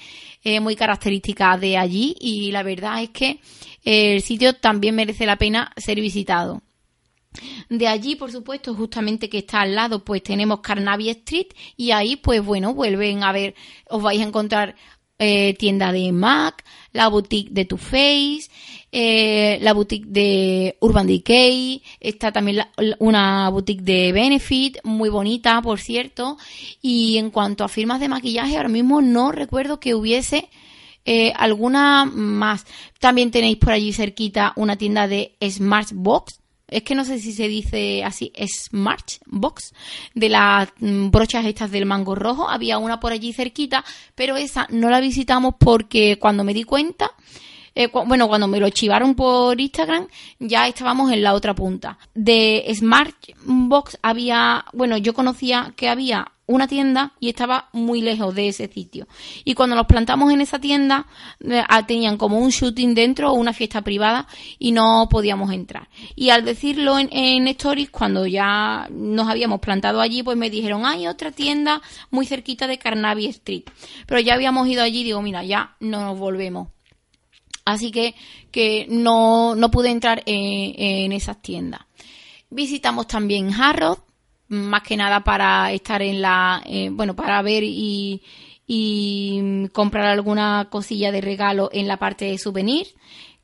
Eh, 0.43 0.59
muy 0.59 0.75
característica 0.75 1.55
de 1.57 1.77
allí 1.77 2.15
y 2.19 2.51
la 2.51 2.63
verdad 2.63 3.03
es 3.03 3.11
que 3.11 3.39
el 3.83 4.21
sitio 4.23 4.53
también 4.55 4.95
merece 4.95 5.27
la 5.27 5.35
pena 5.35 5.71
ser 5.77 6.01
visitado. 6.01 6.63
De 7.69 7.87
allí, 7.87 8.15
por 8.15 8.31
supuesto, 8.31 8.73
justamente 8.73 9.29
que 9.29 9.37
está 9.37 9.61
al 9.61 9.75
lado, 9.75 10.03
pues 10.03 10.21
tenemos 10.23 10.59
Carnaby 10.59 11.09
Street 11.09 11.47
y 11.77 11.91
ahí, 11.91 12.15
pues 12.17 12.43
bueno, 12.43 12.73
vuelven 12.73 13.23
a 13.23 13.31
ver, 13.31 13.55
os 13.87 14.01
vais 14.01 14.19
a 14.19 14.25
encontrar 14.25 14.75
eh, 15.23 15.53
tienda 15.53 15.91
de 15.91 16.11
MAC, 16.11 16.65
la 16.93 17.07
boutique 17.07 17.51
de 17.51 17.65
Too 17.65 17.77
Face, 17.77 18.49
eh, 18.91 19.59
la 19.61 19.73
boutique 19.73 20.07
de 20.07 20.75
Urban 20.79 21.05
Decay, 21.05 21.83
está 21.99 22.31
también 22.31 22.65
una 22.97 23.47
boutique 23.49 23.83
de 23.83 24.11
Benefit, 24.11 24.79
muy 24.83 25.09
bonita, 25.09 25.61
por 25.61 25.79
cierto. 25.79 26.37
Y 26.81 27.17
en 27.17 27.29
cuanto 27.29 27.63
a 27.63 27.69
firmas 27.69 27.99
de 27.99 28.09
maquillaje, 28.09 28.57
ahora 28.57 28.69
mismo 28.69 28.99
no 29.01 29.31
recuerdo 29.31 29.79
que 29.79 29.93
hubiese 29.93 30.49
eh, 31.05 31.33
alguna 31.35 32.05
más. 32.05 32.65
También 32.99 33.29
tenéis 33.29 33.57
por 33.57 33.73
allí 33.73 33.93
cerquita 33.93 34.53
una 34.55 34.75
tienda 34.75 35.07
de 35.07 35.35
Smart 35.47 35.89
Box, 35.93 36.40
es 36.71 36.83
que 36.83 36.95
no 36.95 37.05
sé 37.05 37.19
si 37.19 37.33
se 37.33 37.47
dice 37.47 38.03
así, 38.03 38.31
Smart 38.47 39.11
Box, 39.27 39.73
de 40.15 40.29
las 40.29 40.69
mm, 40.79 41.11
brochas 41.11 41.45
estas 41.45 41.69
del 41.69 41.85
mango 41.85 42.15
rojo. 42.15 42.49
Había 42.49 42.77
una 42.77 42.99
por 42.99 43.11
allí 43.11 43.33
cerquita, 43.33 43.83
pero 44.15 44.37
esa 44.37 44.67
no 44.71 44.89
la 44.89 45.01
visitamos 45.01 45.55
porque 45.59 46.17
cuando 46.17 46.43
me 46.43 46.53
di 46.53 46.63
cuenta, 46.63 47.11
eh, 47.75 47.87
bueno, 47.87 48.27
cuando 48.27 48.47
me 48.47 48.59
lo 48.59 48.69
chivaron 48.69 49.15
por 49.15 49.59
Instagram, 49.59 50.07
ya 50.39 50.67
estábamos 50.67 51.11
en 51.11 51.21
la 51.21 51.33
otra 51.33 51.53
punta. 51.53 51.97
De 52.13 52.65
Smart 52.73 53.15
Box 53.43 53.97
había, 54.01 54.65
bueno, 54.73 54.97
yo 54.97 55.13
conocía 55.13 55.73
que 55.75 55.89
había 55.89 56.31
una 56.53 56.67
tienda 56.67 57.13
y 57.19 57.29
estaba 57.29 57.69
muy 57.73 58.01
lejos 58.01 58.35
de 58.35 58.49
ese 58.49 58.67
sitio. 58.67 59.07
Y 59.43 59.53
cuando 59.53 59.75
nos 59.75 59.87
plantamos 59.87 60.31
en 60.31 60.41
esa 60.41 60.59
tienda, 60.59 61.07
eh, 61.39 61.63
tenían 61.87 62.17
como 62.17 62.37
un 62.37 62.49
shooting 62.49 62.93
dentro 62.93 63.31
o 63.31 63.33
una 63.33 63.53
fiesta 63.53 63.81
privada 63.81 64.27
y 64.59 64.71
no 64.71 65.07
podíamos 65.09 65.51
entrar. 65.51 65.89
Y 66.15 66.29
al 66.29 66.45
decirlo 66.45 66.97
en, 66.99 67.47
Stories, 67.47 67.89
cuando 67.89 68.25
ya 68.27 68.87
nos 68.91 69.27
habíamos 69.29 69.59
plantado 69.59 70.01
allí, 70.01 70.23
pues 70.23 70.37
me 70.37 70.49
dijeron, 70.49 70.85
hay 70.85 71.07
otra 71.07 71.31
tienda 71.31 71.81
muy 72.09 72.25
cerquita 72.25 72.67
de 72.67 72.77
Carnaby 72.77 73.27
Street. 73.27 73.63
Pero 74.05 74.19
ya 74.19 74.33
habíamos 74.33 74.67
ido 74.67 74.83
allí 74.83 75.01
y 75.01 75.05
digo, 75.05 75.21
mira, 75.21 75.43
ya 75.43 75.75
no 75.79 76.01
nos 76.03 76.17
volvemos. 76.17 76.69
Así 77.65 77.91
que, 77.91 78.15
que 78.51 78.87
no, 78.89 79.55
no 79.55 79.71
pude 79.71 79.89
entrar 79.89 80.23
en, 80.25 80.73
en 80.77 81.11
esas 81.11 81.41
tiendas. 81.41 81.81
Visitamos 82.49 83.07
también 83.07 83.53
Harrods, 83.53 84.01
más 84.51 84.83
que 84.83 84.97
nada 84.97 85.23
para 85.23 85.71
estar 85.71 86.01
en 86.01 86.21
la, 86.21 86.61
eh, 86.65 86.89
bueno, 86.91 87.15
para 87.15 87.41
ver 87.41 87.63
y, 87.63 88.21
y 88.67 89.69
comprar 89.69 90.07
alguna 90.07 90.67
cosilla 90.69 91.11
de 91.11 91.21
regalo 91.21 91.69
en 91.71 91.87
la 91.87 91.97
parte 91.97 92.25
de 92.25 92.37
souvenir, 92.37 92.87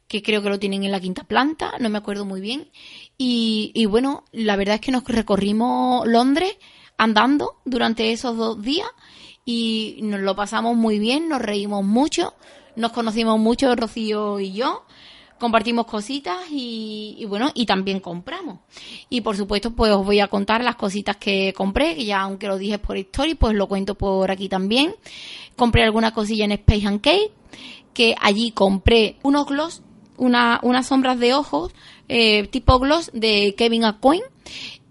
que 0.10 0.22
creo 0.22 0.44
que 0.44 0.50
lo 0.50 0.60
tienen 0.60 0.84
en 0.84 0.92
la 0.92 1.00
quinta 1.00 1.24
planta, 1.24 1.74
no 1.80 1.90
me 1.90 1.98
acuerdo 1.98 2.26
muy 2.26 2.42
bien. 2.42 2.70
Y, 3.18 3.72
y 3.74 3.86
bueno, 3.86 4.26
la 4.34 4.58
verdad 4.58 4.76
es 4.76 4.82
que 4.82 4.92
nos 4.92 5.06
recorrimos 5.06 6.06
Londres 6.06 6.58
andando 6.98 7.56
durante 7.64 8.12
esos 8.12 8.36
dos 8.36 8.62
días 8.62 8.90
y 9.46 10.00
nos 10.02 10.20
lo 10.20 10.36
pasamos 10.36 10.76
muy 10.76 11.00
bien, 11.00 11.30
nos 11.30 11.42
reímos 11.42 11.86
mucho, 11.86 12.34
nos 12.76 12.92
conocimos 12.92 13.40
mucho 13.40 13.74
Rocío 13.78 14.42
y 14.42 14.52
yo 14.52 14.84
compartimos 15.38 15.86
cositas 15.86 16.38
y, 16.52 17.26
bueno, 17.28 17.52
y 17.54 17.66
también 17.66 18.00
compramos. 18.00 18.60
Y 19.10 19.22
por 19.22 19.38
supuesto, 19.38 19.72
pues 19.72 19.92
os 19.92 20.06
voy 20.06 20.20
a 20.20 20.28
contar 20.28 20.64
las 20.64 20.76
cositas 20.76 21.18
que 21.18 21.54
compré, 21.56 21.96
que 21.96 22.06
ya 22.06 22.22
aunque 22.22 22.48
lo 22.48 22.58
dije 22.58 22.80
por 22.80 22.98
Story, 22.98 23.36
pues 23.36 23.56
lo 23.56 23.68
cuento 23.68 23.96
por 23.96 24.32
aquí 24.32 24.50
también. 24.50 24.96
Compré 25.56 25.84
alguna 25.84 26.14
cosilla 26.14 26.46
en 26.46 26.52
Space 26.54 26.88
and 26.88 27.02
Cake, 27.02 27.32
que 27.94 28.16
allí 28.20 28.52
compré 28.52 29.18
unos 29.24 29.46
gloss, 29.48 29.82
una, 30.18 30.60
unas 30.64 30.88
sombras 30.88 31.20
de 31.20 31.34
ojos, 31.34 31.74
eh, 32.08 32.48
tipo 32.48 32.80
gloss 32.80 33.12
de 33.14 33.56
Kevin 33.58 33.86
Acoin. 33.86 34.22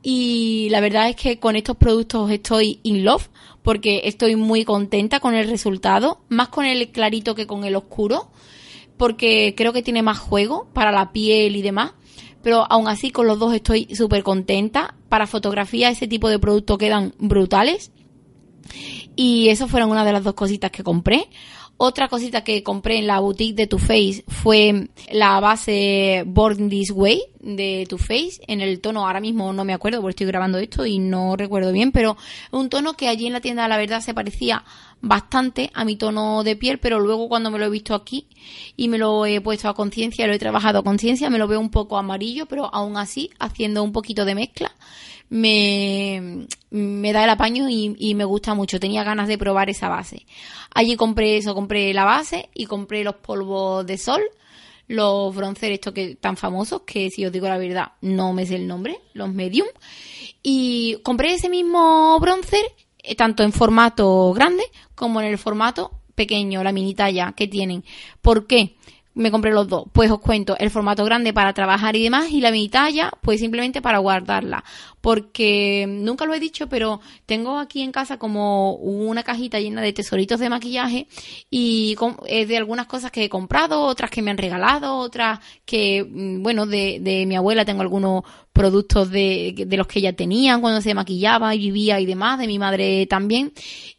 Y 0.02 0.68
la 0.70 0.80
verdad 0.80 1.08
es 1.08 1.16
que 1.16 1.40
con 1.40 1.56
estos 1.56 1.76
productos 1.76 2.30
estoy 2.30 2.78
in 2.84 3.04
love 3.04 3.28
porque 3.62 4.02
estoy 4.04 4.36
muy 4.36 4.64
contenta 4.64 5.18
con 5.18 5.34
el 5.34 5.48
resultado, 5.48 6.20
más 6.28 6.48
con 6.48 6.64
el 6.64 6.92
clarito 6.92 7.34
que 7.34 7.48
con 7.48 7.64
el 7.64 7.74
oscuro 7.74 8.28
porque 8.96 9.54
creo 9.56 9.72
que 9.72 9.82
tiene 9.82 10.02
más 10.02 10.18
juego 10.18 10.68
para 10.72 10.92
la 10.92 11.12
piel 11.12 11.56
y 11.56 11.62
demás. 11.62 11.92
Pero 12.42 12.64
aún 12.70 12.88
así 12.88 13.10
con 13.10 13.26
los 13.26 13.38
dos 13.38 13.54
estoy 13.54 13.94
súper 13.94 14.22
contenta. 14.22 14.94
Para 15.08 15.26
fotografía 15.26 15.90
ese 15.90 16.06
tipo 16.06 16.28
de 16.28 16.38
productos 16.38 16.78
quedan 16.78 17.14
brutales. 17.18 17.92
Y 19.16 19.48
eso 19.48 19.68
fueron 19.68 19.90
una 19.90 20.04
de 20.04 20.12
las 20.12 20.24
dos 20.24 20.34
cositas 20.34 20.70
que 20.70 20.82
compré. 20.84 21.28
Otra 21.78 22.08
cosita 22.08 22.42
que 22.42 22.62
compré 22.62 22.98
en 22.98 23.06
la 23.06 23.20
boutique 23.20 23.54
de 23.54 23.66
Too 23.66 23.78
Face 23.78 24.24
fue 24.28 24.88
la 25.12 25.40
base 25.40 26.24
Born 26.26 26.70
This 26.70 26.90
Way 26.90 27.22
de 27.40 27.86
Too 27.86 27.98
Face 27.98 28.40
en 28.48 28.62
el 28.62 28.80
tono, 28.80 29.06
ahora 29.06 29.20
mismo 29.20 29.52
no 29.52 29.62
me 29.62 29.74
acuerdo 29.74 30.00
porque 30.00 30.12
estoy 30.12 30.26
grabando 30.26 30.56
esto 30.56 30.86
y 30.86 30.98
no 30.98 31.36
recuerdo 31.36 31.72
bien, 31.72 31.92
pero 31.92 32.16
un 32.50 32.70
tono 32.70 32.94
que 32.94 33.08
allí 33.08 33.26
en 33.26 33.34
la 33.34 33.42
tienda 33.42 33.68
la 33.68 33.76
verdad 33.76 34.00
se 34.00 34.14
parecía 34.14 34.64
bastante 35.00 35.70
a 35.74 35.84
mi 35.84 35.96
tono 35.96 36.42
de 36.42 36.56
piel, 36.56 36.78
pero 36.78 37.00
luego 37.00 37.28
cuando 37.28 37.50
me 37.50 37.58
lo 37.58 37.66
he 37.66 37.70
visto 37.70 37.94
aquí 37.94 38.28
y 38.76 38.88
me 38.88 38.98
lo 38.98 39.26
he 39.26 39.40
puesto 39.40 39.68
a 39.68 39.74
conciencia, 39.74 40.26
lo 40.26 40.32
he 40.32 40.38
trabajado 40.38 40.78
a 40.78 40.84
conciencia, 40.84 41.30
me 41.30 41.38
lo 41.38 41.46
veo 41.46 41.60
un 41.60 41.70
poco 41.70 41.98
amarillo, 41.98 42.46
pero 42.46 42.72
aún 42.74 42.96
así 42.96 43.30
haciendo 43.38 43.82
un 43.82 43.92
poquito 43.92 44.24
de 44.24 44.34
mezcla 44.34 44.72
me, 45.28 46.46
me 46.70 47.12
da 47.12 47.24
el 47.24 47.30
apaño 47.30 47.68
y, 47.68 47.94
y, 47.98 48.14
me 48.14 48.24
gusta 48.24 48.54
mucho. 48.54 48.80
Tenía 48.80 49.04
ganas 49.04 49.28
de 49.28 49.38
probar 49.38 49.70
esa 49.70 49.88
base. 49.88 50.26
Allí 50.74 50.96
compré 50.96 51.36
eso, 51.36 51.54
compré 51.54 51.92
la 51.94 52.04
base 52.04 52.48
y 52.54 52.66
compré 52.66 53.02
los 53.04 53.16
polvos 53.16 53.86
de 53.86 53.98
sol, 53.98 54.22
los 54.88 55.34
bronzer 55.34 55.72
estos 55.72 55.92
que 55.92 56.14
tan 56.14 56.36
famosos, 56.36 56.82
que 56.82 57.10
si 57.10 57.24
os 57.26 57.32
digo 57.32 57.48
la 57.48 57.58
verdad 57.58 57.92
no 58.02 58.32
me 58.32 58.46
sé 58.46 58.56
el 58.56 58.66
nombre, 58.66 59.00
los 59.14 59.32
medium. 59.32 59.68
Y 60.42 60.98
compré 61.02 61.34
ese 61.34 61.48
mismo 61.48 62.18
bronzer 62.20 62.64
tanto 63.16 63.42
en 63.42 63.52
formato 63.52 64.32
grande 64.32 64.64
como 64.94 65.20
en 65.20 65.28
el 65.28 65.38
formato 65.38 65.92
pequeño, 66.14 66.64
la 66.64 66.72
mini 66.72 66.94
talla 66.94 67.32
que 67.36 67.46
tienen. 67.46 67.84
¿Por 68.22 68.46
qué? 68.46 68.76
me 69.16 69.30
compré 69.30 69.50
los 69.50 69.66
dos. 69.66 69.84
Pues 69.92 70.10
os 70.10 70.20
cuento 70.20 70.56
el 70.58 70.70
formato 70.70 71.04
grande 71.04 71.32
para 71.32 71.54
trabajar 71.54 71.96
y 71.96 72.02
demás 72.02 72.30
y 72.30 72.40
la 72.40 72.50
mini 72.50 72.68
talla 72.68 73.10
pues 73.22 73.40
simplemente 73.40 73.82
para 73.82 73.98
guardarla. 73.98 74.62
Porque 75.06 75.86
nunca 75.86 76.26
lo 76.26 76.34
he 76.34 76.40
dicho, 76.40 76.68
pero 76.68 77.00
tengo 77.26 77.60
aquí 77.60 77.82
en 77.82 77.92
casa 77.92 78.18
como 78.18 78.74
una 78.74 79.22
cajita 79.22 79.60
llena 79.60 79.80
de 79.80 79.92
tesoritos 79.92 80.40
de 80.40 80.50
maquillaje 80.50 81.06
y 81.48 81.96
es 82.26 82.48
de 82.48 82.56
algunas 82.56 82.86
cosas 82.86 83.12
que 83.12 83.22
he 83.22 83.28
comprado, 83.28 83.82
otras 83.82 84.10
que 84.10 84.20
me 84.20 84.32
han 84.32 84.36
regalado, 84.36 84.96
otras 84.96 85.38
que, 85.64 86.02
mm, 86.02 86.42
bueno, 86.42 86.66
de, 86.66 86.98
de 87.00 87.24
mi 87.24 87.36
abuela 87.36 87.64
tengo 87.64 87.82
algunos 87.82 88.24
productos 88.56 89.10
de, 89.10 89.64
de 89.66 89.76
los 89.76 89.86
que 89.86 89.98
ella 89.98 90.16
tenía 90.16 90.58
cuando 90.58 90.80
se 90.80 90.94
maquillaba 90.94 91.54
y 91.54 91.58
vivía 91.58 92.00
y 92.00 92.06
demás, 92.06 92.38
de 92.38 92.46
mi 92.46 92.58
madre 92.58 93.06
también. 93.06 93.52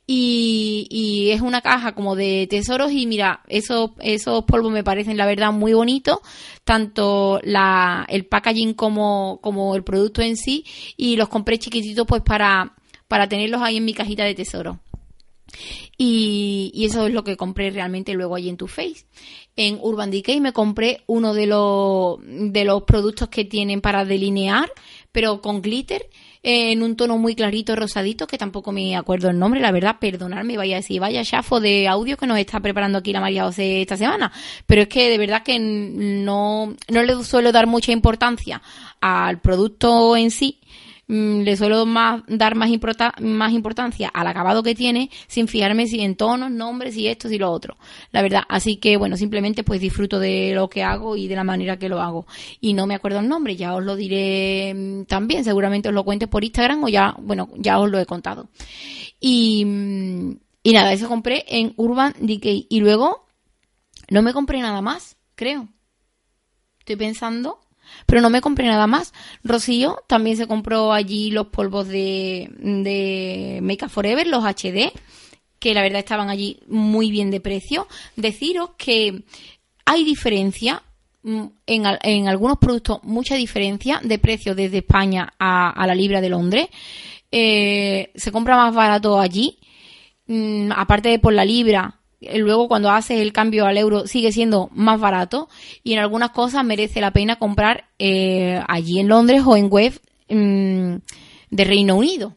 Y, 0.09 0.87
y, 0.89 1.31
es 1.31 1.41
una 1.41 1.61
caja 1.61 1.93
como 1.93 2.15
de 2.15 2.47
tesoros 2.49 2.93
y 2.93 3.05
mira, 3.05 3.41
esos, 3.49 3.91
esos 3.99 4.45
polvos 4.45 4.71
me 4.71 4.83
parecen 4.83 5.17
la 5.17 5.25
verdad 5.25 5.51
muy 5.51 5.73
bonitos, 5.73 6.19
tanto 6.63 7.41
la, 7.43 8.05
el 8.07 8.25
packaging 8.25 8.73
como, 8.73 9.39
como 9.43 9.75
el 9.75 9.83
producto 9.83 10.21
en 10.21 10.37
sí 10.37 10.63
y 10.97 11.15
los 11.15 11.29
compré 11.29 11.59
chiquititos 11.59 12.05
pues 12.05 12.23
para, 12.23 12.73
para 13.07 13.29
tenerlos 13.29 13.61
ahí 13.61 13.77
en 13.77 13.85
mi 13.85 13.93
cajita 13.93 14.23
de 14.23 14.35
tesoro. 14.35 14.79
Y, 15.97 16.71
y, 16.73 16.85
eso 16.85 17.07
es 17.07 17.13
lo 17.13 17.23
que 17.23 17.37
compré 17.37 17.71
realmente 17.71 18.13
luego 18.13 18.35
allí 18.35 18.49
en 18.49 18.57
Too 18.57 18.67
Face. 18.67 19.05
En 19.55 19.79
Urban 19.81 20.11
Decay 20.11 20.41
me 20.41 20.51
compré 20.51 21.03
uno 21.07 21.33
de 21.33 21.47
los, 21.47 22.19
de 22.21 22.65
los 22.65 22.83
productos 22.83 23.29
que 23.29 23.45
tienen 23.45 23.79
para 23.79 24.03
delinear, 24.03 24.69
pero 25.11 25.41
con 25.41 25.61
glitter 25.61 26.09
en 26.43 26.83
un 26.83 26.95
tono 26.95 27.17
muy 27.17 27.35
clarito, 27.35 27.75
rosadito, 27.75 28.27
que 28.27 28.37
tampoco 28.37 28.71
me 28.71 28.95
acuerdo 28.95 29.29
el 29.29 29.39
nombre, 29.39 29.59
la 29.59 29.71
verdad, 29.71 29.97
perdonadme, 29.99 30.55
vaya 30.55 30.75
a 30.75 30.79
decir, 30.79 31.01
vaya 31.01 31.23
chafo 31.23 31.59
de 31.59 31.87
audio 31.87 32.15
que 32.15 32.27
nos 32.27 32.37
está 32.37 32.59
preparando 32.59 32.99
aquí 32.99 33.11
la 33.11 33.19
María 33.19 33.43
José 33.43 33.81
esta 33.81 33.97
semana. 33.97 34.31
Pero 34.65 34.83
es 34.83 34.87
que 34.87 35.09
de 35.09 35.17
verdad 35.17 35.43
que 35.43 35.59
no, 35.59 36.75
no 36.87 37.03
le 37.03 37.23
suelo 37.23 37.51
dar 37.51 37.67
mucha 37.67 37.91
importancia 37.91 38.61
al 39.01 39.41
producto 39.41 40.15
en 40.15 40.31
sí, 40.31 40.59
mm, 41.07 41.41
le 41.41 41.57
suelo 41.57 41.85
más, 41.85 42.23
dar 42.27 42.55
más, 42.55 42.69
importancia 42.69 44.09
al 44.09 44.27
acabado 44.27 44.63
que 44.63 44.75
tiene 44.75 45.09
sin 45.27 45.47
fijarme 45.47 45.87
si 45.87 46.01
en 46.01 46.15
tonos, 46.15 46.51
nombres 46.51 46.95
y 46.97 47.07
esto 47.07 47.29
y 47.29 47.37
lo 47.37 47.51
otro. 47.51 47.77
La 48.11 48.21
verdad, 48.21 48.43
así 48.49 48.77
que 48.77 48.97
bueno, 48.97 49.17
simplemente 49.17 49.63
pues 49.63 49.81
disfruto 49.81 50.19
de 50.19 50.53
lo 50.53 50.69
que 50.69 50.83
hago 50.83 51.15
y 51.15 51.27
de 51.27 51.35
la 51.35 51.43
manera 51.43 51.77
que 51.77 51.89
lo 51.89 52.01
hago. 52.01 52.25
Y 52.61 52.73
no 52.73 52.87
me 52.87 52.95
acuerdo 52.95 53.19
el 53.19 53.27
nombre, 53.27 53.55
ya 53.55 53.75
os 53.75 53.83
lo 53.83 53.95
diré 53.95 54.73
mm, 54.73 55.05
también, 55.05 55.43
seguramente 55.43 55.89
os 55.89 55.95
lo 55.95 56.03
cuente 56.03 56.27
por 56.27 56.43
Instagram 56.43 56.83
o 56.83 56.89
ya, 56.89 57.15
bueno, 57.19 57.49
ya 57.57 57.79
os 57.79 57.89
lo 57.89 57.99
he 57.99 58.05
contado. 58.05 58.49
Y, 59.19 59.65
mm, 59.65 60.37
y 60.63 60.73
nada, 60.73 60.91
eso 60.93 61.07
compré 61.07 61.45
en 61.47 61.73
Urban 61.77 62.13
Decay. 62.19 62.67
Y 62.69 62.79
luego 62.81 63.25
no 64.09 64.21
me 64.21 64.33
compré 64.33 64.59
nada 64.59 64.81
más, 64.81 65.17
creo. 65.35 65.69
Estoy 66.79 66.95
pensando 66.95 67.59
pero 68.05 68.21
no 68.21 68.29
me 68.29 68.41
compré 68.41 68.67
nada 68.67 68.87
más. 68.87 69.13
Rocío 69.43 70.03
también 70.07 70.37
se 70.37 70.47
compró 70.47 70.93
allí 70.93 71.31
los 71.31 71.47
polvos 71.47 71.87
de, 71.87 72.49
de 72.59 73.59
Make 73.61 73.85
Up 73.85 73.91
Forever, 73.91 74.27
los 74.27 74.43
HD, 74.43 74.91
que 75.59 75.73
la 75.73 75.81
verdad 75.81 75.99
estaban 75.99 76.29
allí 76.29 76.59
muy 76.67 77.11
bien 77.11 77.31
de 77.31 77.39
precio. 77.39 77.87
Deciros 78.15 78.71
que 78.77 79.23
hay 79.85 80.03
diferencia 80.03 80.83
mm, 81.23 81.45
en, 81.65 81.83
en, 82.03 82.27
algunos 82.27 82.57
productos 82.57 82.99
mucha 83.03 83.35
diferencia 83.35 83.99
de 84.03 84.19
precio 84.19 84.53
desde 84.55 84.79
España 84.79 85.33
a, 85.39 85.85
la 85.87 85.95
libra 85.95 86.21
de 86.21 86.29
Londres. 86.29 86.67
Eh, 87.31 88.11
se 88.15 88.31
compra 88.31 88.55
más 88.55 88.73
barato 88.73 89.19
allí. 89.19 89.59
Mm, 90.27 90.71
aparte 90.75 91.09
de 91.09 91.19
por 91.19 91.33
la 91.33 91.45
libra, 91.45 91.96
luego 92.21 92.67
cuando 92.67 92.89
haces 92.89 93.19
el 93.19 93.33
cambio 93.33 93.65
al 93.65 93.77
euro 93.77 94.07
sigue 94.07 94.31
siendo 94.31 94.69
más 94.73 94.99
barato 94.99 95.49
y 95.83 95.93
en 95.93 95.99
algunas 95.99 96.31
cosas 96.31 96.65
merece 96.65 97.01
la 97.01 97.11
pena 97.11 97.37
comprar 97.37 97.85
eh, 97.99 98.61
allí 98.67 98.99
en 98.99 99.07
Londres 99.07 99.43
o 99.45 99.55
en 99.55 99.69
web 99.69 99.93
mm, 100.29 100.95
de 101.51 101.63
Reino 101.63 101.95
Unido. 101.95 102.35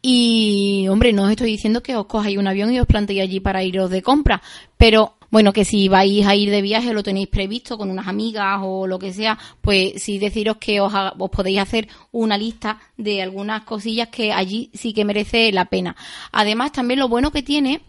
Y, 0.00 0.86
hombre, 0.88 1.12
no 1.12 1.24
os 1.24 1.30
estoy 1.30 1.50
diciendo 1.50 1.82
que 1.82 1.96
os 1.96 2.06
cojáis 2.06 2.38
un 2.38 2.46
avión 2.46 2.72
y 2.72 2.80
os 2.80 2.86
planteéis 2.86 3.22
allí 3.22 3.40
para 3.40 3.62
iros 3.62 3.90
de 3.90 4.02
compra, 4.02 4.42
pero 4.78 5.16
bueno, 5.30 5.54
que 5.54 5.64
si 5.64 5.88
vais 5.88 6.26
a 6.26 6.34
ir 6.34 6.50
de 6.50 6.60
viaje 6.60 6.92
lo 6.92 7.02
tenéis 7.02 7.28
previsto 7.28 7.78
con 7.78 7.90
unas 7.90 8.06
amigas 8.06 8.60
o 8.62 8.86
lo 8.86 8.98
que 8.98 9.14
sea, 9.14 9.38
pues 9.62 10.02
sí 10.02 10.18
deciros 10.18 10.58
que 10.58 10.80
os 10.82 10.92
podéis 11.30 11.58
hacer 11.58 11.88
una 12.10 12.36
lista 12.36 12.78
de 12.98 13.22
algunas 13.22 13.62
cosillas 13.64 14.08
que 14.08 14.32
allí 14.32 14.70
sí 14.74 14.92
que 14.92 15.06
merece 15.06 15.50
la 15.50 15.66
pena. 15.66 15.96
Además, 16.32 16.72
también 16.72 17.00
lo 17.00 17.08
bueno 17.08 17.30
que 17.30 17.42
tiene 17.42 17.80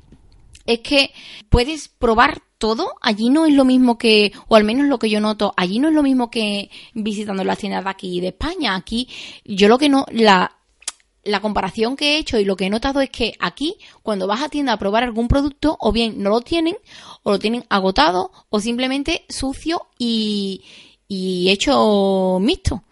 es 0.66 0.80
que 0.80 1.12
puedes 1.50 1.88
probar 1.88 2.42
todo. 2.58 2.96
Allí 3.02 3.30
no 3.30 3.46
es 3.46 3.54
lo 3.54 3.66
mismo 3.66 3.98
que, 3.98 4.32
o 4.48 4.56
al 4.56 4.64
menos 4.64 4.88
lo 4.88 5.00
que 5.00 5.10
yo 5.10 5.20
noto, 5.20 5.54
allí 5.58 5.80
no 5.80 5.90
es 5.90 5.94
lo 5.94 6.04
mismo 6.04 6.30
que 6.30 6.70
visitando 6.94 7.44
las 7.44 7.58
tiendas 7.58 7.84
de 7.84 7.90
aquí 7.90 8.22
de 8.22 8.30
España. 8.30 8.76
Aquí, 8.76 9.08
yo 9.44 9.68
lo 9.68 9.78
que 9.78 9.90
no, 9.90 10.06
la, 10.12 10.56
la 11.24 11.42
comparación 11.42 11.96
que 11.96 12.16
he 12.16 12.18
hecho 12.18 12.40
y 12.40 12.46
lo 12.46 12.56
que 12.56 12.66
he 12.66 12.70
notado 12.70 13.02
es 13.02 13.10
que 13.10 13.34
aquí, 13.40 13.76
cuando 14.02 14.28
vas 14.28 14.42
a 14.42 14.50
tienda 14.50 14.74
a 14.74 14.80
probar 14.80 15.04
algún 15.04 15.28
producto, 15.28 15.78
o 15.80 15.92
bien 15.92 16.22
no 16.22 16.30
lo 16.30 16.42
tienen, 16.42 16.76
o 17.24 17.32
lo 17.32 17.40
tienen 17.40 17.66
agotado, 17.70 18.32
o 18.50 18.60
simplemente 18.60 19.26
sucio 19.30 19.88
y, 19.98 20.64
y 21.08 21.50
hecho 21.50 22.40
mixto. 22.42 22.84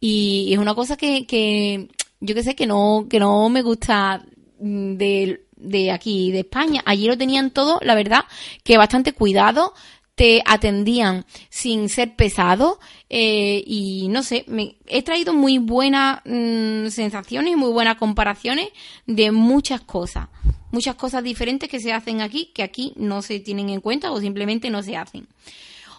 Y 0.00 0.52
es 0.52 0.58
una 0.58 0.74
cosa 0.74 0.96
que, 0.96 1.26
que 1.26 1.88
yo 2.20 2.34
que 2.34 2.42
sé, 2.42 2.54
que 2.54 2.66
no, 2.66 3.06
que 3.08 3.20
no 3.20 3.48
me 3.48 3.62
gusta 3.62 4.24
de 4.60 5.47
de 5.58 5.90
aquí, 5.90 6.32
de 6.32 6.40
España. 6.40 6.82
Allí 6.86 7.06
lo 7.06 7.18
tenían 7.18 7.50
todo, 7.50 7.78
la 7.82 7.94
verdad, 7.94 8.24
que 8.64 8.78
bastante 8.78 9.12
cuidado, 9.12 9.74
te 10.18 10.42
atendían 10.44 11.26
sin 11.48 11.88
ser 11.88 12.16
pesado 12.16 12.80
eh, 13.08 13.62
y 13.64 14.08
no 14.08 14.24
sé, 14.24 14.44
me, 14.48 14.74
he 14.86 15.04
traído 15.04 15.32
muy 15.32 15.58
buenas 15.58 16.22
mm, 16.24 16.88
sensaciones 16.88 17.56
muy 17.56 17.70
buenas 17.70 17.98
comparaciones 17.98 18.70
de 19.06 19.30
muchas 19.30 19.80
cosas, 19.82 20.26
muchas 20.72 20.96
cosas 20.96 21.22
diferentes 21.22 21.68
que 21.68 21.78
se 21.78 21.92
hacen 21.92 22.20
aquí 22.20 22.50
que 22.52 22.64
aquí 22.64 22.94
no 22.96 23.22
se 23.22 23.38
tienen 23.38 23.68
en 23.68 23.80
cuenta 23.80 24.10
o 24.10 24.18
simplemente 24.18 24.70
no 24.70 24.82
se 24.82 24.96
hacen. 24.96 25.28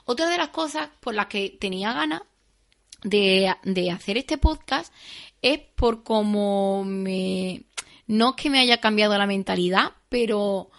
Otra 0.03 0.27
de 0.27 0.37
las 0.37 0.49
cosas 0.49 0.89
por 0.99 1.15
las 1.15 1.27
que 1.27 1.55
tenía 1.57 1.93
ganas 1.93 2.23
de, 3.03 3.55
de 3.63 3.89
hacer 3.89 4.17
este 4.17 4.37
podcast 4.37 4.93
es 5.41 5.59
por 5.75 6.03
cómo 6.03 6.83
me, 6.83 7.63
no 8.09 8.35
que 8.35 8.49
me 8.49 8.59
haya 8.59 8.79
cambiado 8.81 9.15
la 9.19 9.27
mentalidad, 9.27 9.91
pero 10.09 10.71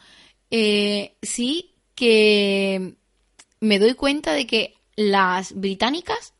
eh, 0.51 1.15
sí 1.23 1.77
que 1.95 2.97
me 3.61 3.79
doy 3.79 3.95
cuenta 3.95 4.33
de 4.33 4.49
que 4.49 4.75
las 4.97 5.55
británicas, 5.55 6.35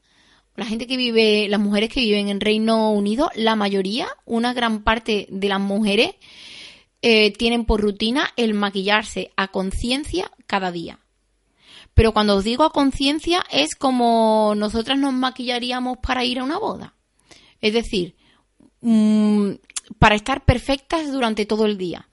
la 0.57 0.67
gente 0.67 0.89
que 0.89 0.97
vive, 0.97 1.47
las 1.49 1.61
mujeres 1.61 1.91
que 1.91 2.01
viven 2.01 2.29
en 2.29 2.41
Reino 2.41 2.91
Unido, 2.91 3.31
la 3.37 3.55
mayoría, 3.55 4.09
una 4.25 4.53
gran 4.53 4.83
parte 4.83 5.29
de 5.31 5.49
las 5.49 5.61
mujeres, 5.61 6.17
eh, 7.03 7.33
tienen 7.35 7.67
por 7.67 7.81
rutina 7.81 8.33
el 8.37 8.53
maquillarse 8.55 9.31
a 9.37 9.47
conciencia 9.47 10.33
cada 10.49 10.73
día. 10.73 10.99
Pero 11.95 12.13
cuando 12.13 12.35
os 12.35 12.43
digo 12.43 12.65
a 12.65 12.73
conciencia 12.73 13.45
es 13.53 13.77
como 13.77 14.55
nosotras 14.57 14.99
nos 14.99 15.13
maquillaríamos 15.13 15.99
para 15.99 16.25
ir 16.25 16.41
a 16.41 16.45
una 16.45 16.59
boda. 16.59 16.95
Es 17.61 17.75
decir, 17.75 18.17
mm, 18.81 19.53
para 19.99 20.15
estar 20.15 20.45
perfectas 20.45 21.11
durante 21.13 21.47
todo 21.47 21.67
el 21.67 21.77
día. 21.77 22.07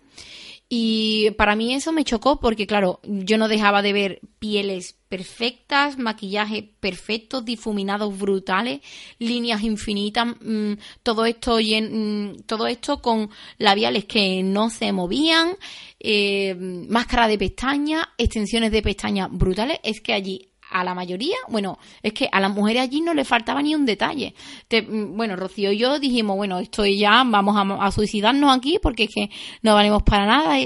Y 0.70 1.32
para 1.38 1.56
mí 1.56 1.74
eso 1.74 1.94
me 1.94 2.04
chocó 2.04 2.42
porque, 2.42 2.68
claro, 2.68 3.00
yo 3.04 3.38
no 3.38 3.48
dejaba 3.48 3.82
de 3.82 3.94
ver 3.94 4.20
pieles 4.38 4.98
perfectas, 5.08 5.98
maquillaje 5.98 6.74
perfecto, 6.82 7.40
difuminados 7.40 8.18
brutales, 8.20 8.82
líneas 9.18 9.64
infinitas, 9.64 10.28
mm, 10.42 10.74
todo 11.04 11.26
esto 11.26 11.58
mm, 11.60 12.42
todo 12.46 12.68
esto 12.68 13.02
con 13.02 13.30
labiales 13.58 14.04
que 14.04 14.44
no 14.44 14.70
se 14.70 14.92
movían, 14.92 15.56
eh, 16.02 16.54
máscara 16.56 17.30
de 17.30 17.38
pestaña, 17.38 18.10
extensiones 18.18 18.72
de 18.72 18.82
pestaña 18.82 19.30
brutales. 19.30 19.80
Es 19.84 20.02
que 20.02 20.12
allí 20.12 20.50
a 20.70 20.84
la 20.84 20.94
mayoría, 20.94 21.36
bueno, 21.50 21.80
es 22.02 22.14
que 22.14 22.30
a 22.32 22.40
las 22.40 22.52
mujeres 22.52 22.84
allí 22.84 23.02
no 23.02 23.14
le 23.14 23.26
faltaba 23.26 23.62
ni 23.62 23.76
un 23.76 23.86
detalle. 23.86 24.34
Mm, 24.72 25.16
bueno, 25.16 25.36
Rocío 25.36 25.72
y 25.72 25.78
yo 25.78 26.00
dijimos, 26.00 26.36
bueno, 26.36 26.60
esto 26.60 26.86
ya 26.86 27.24
vamos 27.26 27.56
a, 27.80 27.92
suicidarnos 27.92 28.56
aquí 28.56 28.80
porque 28.82 29.04
es 29.04 29.14
que 29.14 29.30
no 29.62 29.74
valemos 29.76 30.04
para 30.04 30.26
nada. 30.26 30.58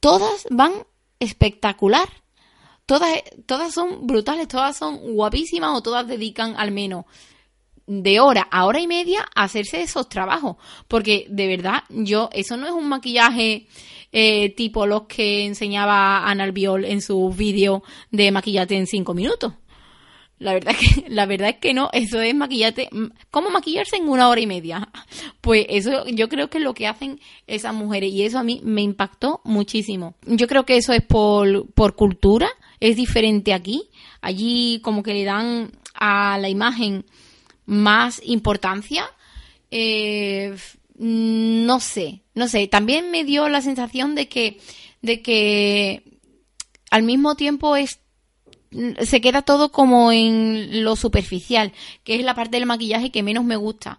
todas 0.00 0.46
van 0.50 0.72
espectacular. 1.18 2.08
Todas, 2.86 3.22
todas 3.46 3.72
son 3.72 4.06
brutales, 4.06 4.48
todas 4.48 4.76
son 4.76 5.14
guapísimas 5.14 5.76
o 5.76 5.82
todas 5.82 6.08
dedican 6.08 6.54
al 6.56 6.72
menos 6.72 7.04
de 7.90 8.20
hora 8.20 8.46
a 8.52 8.66
hora 8.66 8.80
y 8.80 8.86
media 8.86 9.26
hacerse 9.34 9.82
esos 9.82 10.08
trabajos. 10.08 10.56
Porque 10.86 11.26
de 11.28 11.48
verdad, 11.48 11.82
yo, 11.88 12.30
eso 12.32 12.56
no 12.56 12.66
es 12.66 12.72
un 12.72 12.88
maquillaje 12.88 13.66
eh, 14.12 14.50
tipo 14.54 14.86
los 14.86 15.02
que 15.02 15.44
enseñaba 15.44 16.28
Ana 16.28 16.44
Albiol 16.44 16.84
en 16.84 17.02
su 17.02 17.30
vídeo 17.30 17.82
de 18.12 18.30
maquillate 18.30 18.76
en 18.76 18.86
cinco 18.86 19.12
minutos. 19.12 19.54
La 20.38 20.54
verdad, 20.54 20.72
que, 20.78 21.10
la 21.10 21.26
verdad 21.26 21.50
es 21.50 21.56
que 21.56 21.74
no, 21.74 21.90
eso 21.92 22.20
es 22.20 22.32
maquillate. 22.32 22.88
Mm, 22.92 23.06
¿Cómo 23.32 23.50
maquillarse 23.50 23.96
en 23.96 24.08
una 24.08 24.28
hora 24.28 24.40
y 24.40 24.46
media? 24.46 24.88
Pues 25.40 25.66
eso 25.70 26.06
yo 26.06 26.28
creo 26.28 26.50
que 26.50 26.58
es 26.58 26.64
lo 26.64 26.74
que 26.74 26.86
hacen 26.86 27.18
esas 27.46 27.72
mujeres 27.72 28.12
y 28.12 28.24
eso 28.24 28.38
a 28.38 28.44
mí 28.44 28.60
me 28.62 28.82
impactó 28.82 29.40
muchísimo. 29.42 30.14
Yo 30.26 30.46
creo 30.46 30.66
que 30.66 30.76
eso 30.76 30.92
es 30.92 31.02
por, 31.02 31.72
por 31.72 31.96
cultura, 31.96 32.50
es 32.78 32.96
diferente 32.96 33.54
aquí. 33.54 33.88
Allí 34.20 34.80
como 34.82 35.02
que 35.02 35.14
le 35.14 35.24
dan 35.24 35.72
a 35.94 36.36
la 36.38 36.50
imagen 36.50 37.06
más 37.70 38.20
importancia. 38.24 39.04
Eh, 39.70 40.56
no 40.96 41.80
sé, 41.80 42.22
no 42.34 42.48
sé, 42.48 42.66
también 42.66 43.10
me 43.10 43.24
dio 43.24 43.48
la 43.48 43.62
sensación 43.62 44.14
de 44.14 44.28
que, 44.28 44.60
de 45.00 45.22
que 45.22 46.18
al 46.90 47.04
mismo 47.04 47.36
tiempo 47.36 47.76
es 47.76 48.00
se 49.00 49.20
queda 49.20 49.42
todo 49.42 49.72
como 49.72 50.12
en 50.12 50.84
lo 50.84 50.94
superficial, 50.94 51.72
que 52.04 52.14
es 52.14 52.22
la 52.22 52.34
parte 52.34 52.56
del 52.56 52.66
maquillaje 52.66 53.10
que 53.10 53.24
menos 53.24 53.44
me 53.44 53.56
gusta 53.56 53.98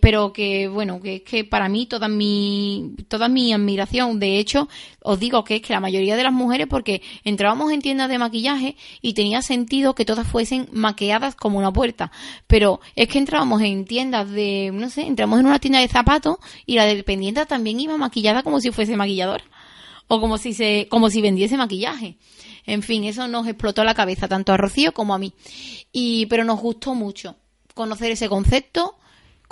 pero 0.00 0.32
que 0.32 0.68
bueno, 0.68 1.00
que 1.00 1.16
es 1.16 1.22
que 1.22 1.44
para 1.44 1.68
mí 1.68 1.86
toda 1.86 2.08
mi, 2.08 2.94
toda 3.08 3.28
mi 3.28 3.52
admiración, 3.52 4.18
de 4.20 4.38
hecho, 4.38 4.68
os 5.02 5.18
digo 5.18 5.44
que 5.44 5.56
es 5.56 5.62
que 5.62 5.72
la 5.72 5.80
mayoría 5.80 6.16
de 6.16 6.22
las 6.22 6.32
mujeres, 6.32 6.66
porque 6.68 7.02
entrábamos 7.24 7.72
en 7.72 7.80
tiendas 7.80 8.08
de 8.08 8.18
maquillaje 8.18 8.76
y 9.00 9.14
tenía 9.14 9.40
sentido 9.42 9.94
que 9.94 10.04
todas 10.04 10.26
fuesen 10.26 10.68
maquilladas 10.72 11.34
como 11.34 11.58
una 11.58 11.72
puerta, 11.72 12.12
pero 12.46 12.80
es 12.96 13.08
que 13.08 13.18
entrábamos 13.18 13.62
en 13.62 13.84
tiendas 13.84 14.30
de, 14.30 14.70
no 14.72 14.90
sé, 14.90 15.06
entramos 15.06 15.40
en 15.40 15.46
una 15.46 15.58
tienda 15.58 15.80
de 15.80 15.88
zapatos 15.88 16.36
y 16.66 16.74
la 16.74 16.84
dependiente 16.84 17.46
también 17.46 17.80
iba 17.80 17.96
maquillada 17.96 18.42
como 18.42 18.60
si 18.60 18.70
fuese 18.70 18.96
maquilladora 18.96 19.44
o 20.08 20.20
como 20.20 20.36
si 20.36 20.52
se, 20.52 20.88
como 20.90 21.08
si 21.08 21.22
vendiese 21.22 21.56
maquillaje. 21.56 22.18
En 22.66 22.82
fin, 22.82 23.04
eso 23.04 23.26
nos 23.28 23.46
explotó 23.46 23.82
la 23.82 23.94
cabeza 23.94 24.28
tanto 24.28 24.52
a 24.52 24.56
Rocío 24.56 24.92
como 24.92 25.14
a 25.14 25.18
mí. 25.18 25.32
Y, 25.90 26.26
pero 26.26 26.44
nos 26.44 26.60
gustó 26.60 26.94
mucho 26.94 27.36
conocer 27.74 28.12
ese 28.12 28.28
concepto, 28.28 28.96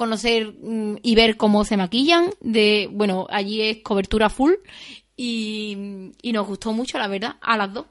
conocer 0.00 0.54
mm, 0.62 0.96
y 1.02 1.14
ver 1.14 1.36
cómo 1.36 1.64
se 1.64 1.76
maquillan. 1.76 2.30
De, 2.40 2.88
bueno, 2.90 3.26
allí 3.30 3.60
es 3.60 3.82
cobertura 3.82 4.30
full 4.30 4.54
y, 5.16 6.12
y 6.22 6.32
nos 6.32 6.46
gustó 6.46 6.72
mucho, 6.72 6.98
la 6.98 7.06
verdad, 7.06 7.36
a 7.42 7.56
las 7.58 7.72
dos. 7.72 7.86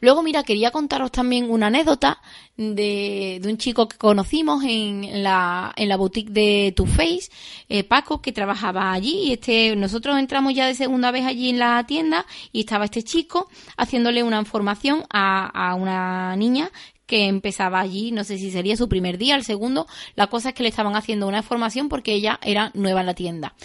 Luego, 0.00 0.22
mira, 0.22 0.42
quería 0.42 0.70
contaros 0.70 1.12
también 1.12 1.50
una 1.50 1.68
anécdota 1.68 2.20
de, 2.56 3.40
un 3.44 3.56
chico 3.56 3.88
que 3.88 3.96
conocimos 3.96 4.64
en 4.64 5.22
la, 5.22 5.72
en 5.76 5.88
la 5.88 5.96
boutique 5.96 6.30
de 6.30 6.72
Too 6.76 6.86
Face, 6.86 7.30
eh, 7.68 7.84
Paco, 7.84 8.20
que 8.20 8.32
trabajaba 8.32 8.92
allí. 8.92 9.32
Este, 9.32 9.76
nosotros 9.76 10.18
entramos 10.18 10.54
ya 10.54 10.66
de 10.66 10.74
segunda 10.74 11.10
vez 11.10 11.24
allí 11.24 11.50
en 11.50 11.58
la 11.58 11.84
tienda 11.86 12.26
y 12.52 12.60
estaba 12.60 12.84
este 12.84 13.02
chico 13.02 13.48
haciéndole 13.76 14.22
una 14.22 14.38
información 14.38 15.04
a, 15.10 15.46
a 15.46 15.74
una 15.74 16.36
niña 16.36 16.70
que 17.10 17.26
empezaba 17.26 17.80
allí, 17.80 18.12
no 18.12 18.22
sé 18.22 18.38
si 18.38 18.52
sería 18.52 18.76
su 18.76 18.88
primer 18.88 19.18
día, 19.18 19.34
el 19.34 19.42
segundo, 19.42 19.88
la 20.14 20.28
cosa 20.28 20.50
es 20.50 20.54
que 20.54 20.62
le 20.62 20.68
estaban 20.68 20.94
haciendo 20.94 21.26
una 21.26 21.42
formación 21.42 21.88
porque 21.88 22.12
ella 22.14 22.38
era 22.40 22.70
nueva 22.72 23.00
en 23.00 23.06
la 23.06 23.14
tienda. 23.14 23.56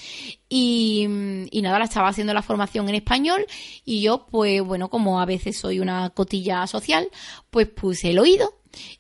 Y, 0.49 1.08
y, 1.51 1.62
nada, 1.62 1.77
la 1.77 1.86
estaba 1.86 2.08
haciendo 2.08 2.34
la 2.34 2.41
formación 2.41 2.89
en 2.89 2.95
español 2.95 3.45
y 3.84 4.01
yo, 4.01 4.25
pues 4.31 4.63
bueno, 4.63 4.89
como 4.89 5.21
a 5.21 5.25
veces 5.25 5.60
soy 5.60 5.79
una 5.79 6.10
cotilla 6.10 6.65
social, 6.65 7.08
pues 7.51 7.67
puse 7.67 8.10
el 8.10 8.17
oído 8.17 8.51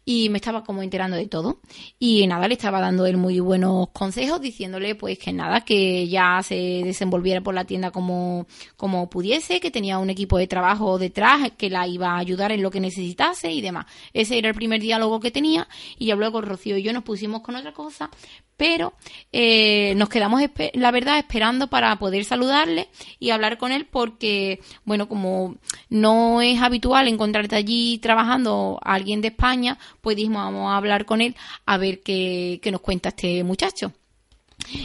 y 0.03 0.29
me 0.29 0.37
estaba 0.37 0.63
como 0.63 0.83
enterando 0.83 1.17
de 1.17 1.27
todo. 1.27 1.61
Y 1.99 2.25
nada, 2.27 2.47
le 2.47 2.53
estaba 2.53 2.79
dando 2.79 3.05
él 3.05 3.17
muy 3.17 3.39
buenos 3.39 3.89
consejos, 3.89 4.41
diciéndole 4.41 4.95
pues 4.95 5.17
que 5.17 5.33
nada, 5.33 5.61
que 5.61 6.07
ya 6.07 6.41
se 6.43 6.55
desenvolviera 6.83 7.41
por 7.41 7.53
la 7.53 7.65
tienda 7.65 7.91
como, 7.91 8.47
como 8.77 9.09
pudiese, 9.09 9.59
que 9.59 9.71
tenía 9.71 9.99
un 9.99 10.09
equipo 10.09 10.37
de 10.37 10.47
trabajo 10.47 10.97
detrás 10.97 11.51
que 11.57 11.69
la 11.69 11.87
iba 11.87 12.11
a 12.11 12.17
ayudar 12.17 12.51
en 12.51 12.61
lo 12.61 12.71
que 12.71 12.79
necesitase 12.79 13.51
y 13.51 13.61
demás. 13.61 13.85
Ese 14.13 14.37
era 14.37 14.49
el 14.49 14.55
primer 14.55 14.81
diálogo 14.81 15.19
que 15.19 15.31
tenía 15.31 15.67
y 15.97 16.07
ya 16.07 16.15
luego 16.15 16.41
Rocío 16.41 16.77
y 16.77 16.83
yo 16.83 16.93
nos 16.93 17.03
pusimos 17.03 17.41
con 17.41 17.55
otra 17.55 17.73
cosa, 17.73 18.09
pero 18.57 18.93
eh, 19.31 19.93
nos 19.95 20.09
quedamos, 20.09 20.41
la 20.73 20.91
verdad, 20.91 21.17
esperando 21.17 21.67
para 21.67 21.95
poder 21.97 22.25
saludarle 22.25 22.89
y 23.19 23.31
hablar 23.31 23.57
con 23.57 23.71
él 23.71 23.85
porque, 23.85 24.59
bueno, 24.83 25.07
como 25.07 25.55
no 25.89 26.41
es 26.41 26.61
habitual 26.61 27.07
encontrarte 27.07 27.55
allí 27.55 27.97
trabajando 27.99 28.79
a 28.83 28.93
alguien 28.93 29.21
de 29.21 29.29
España, 29.29 29.77
pues 30.01 30.15
dijimos, 30.15 30.43
vamos 30.43 30.71
a 30.71 30.77
hablar 30.77 31.05
con 31.05 31.21
él 31.21 31.35
a 31.65 31.77
ver 31.77 32.01
qué, 32.01 32.59
qué 32.61 32.71
nos 32.71 32.81
cuenta 32.81 33.09
este 33.09 33.43
muchacho. 33.43 33.91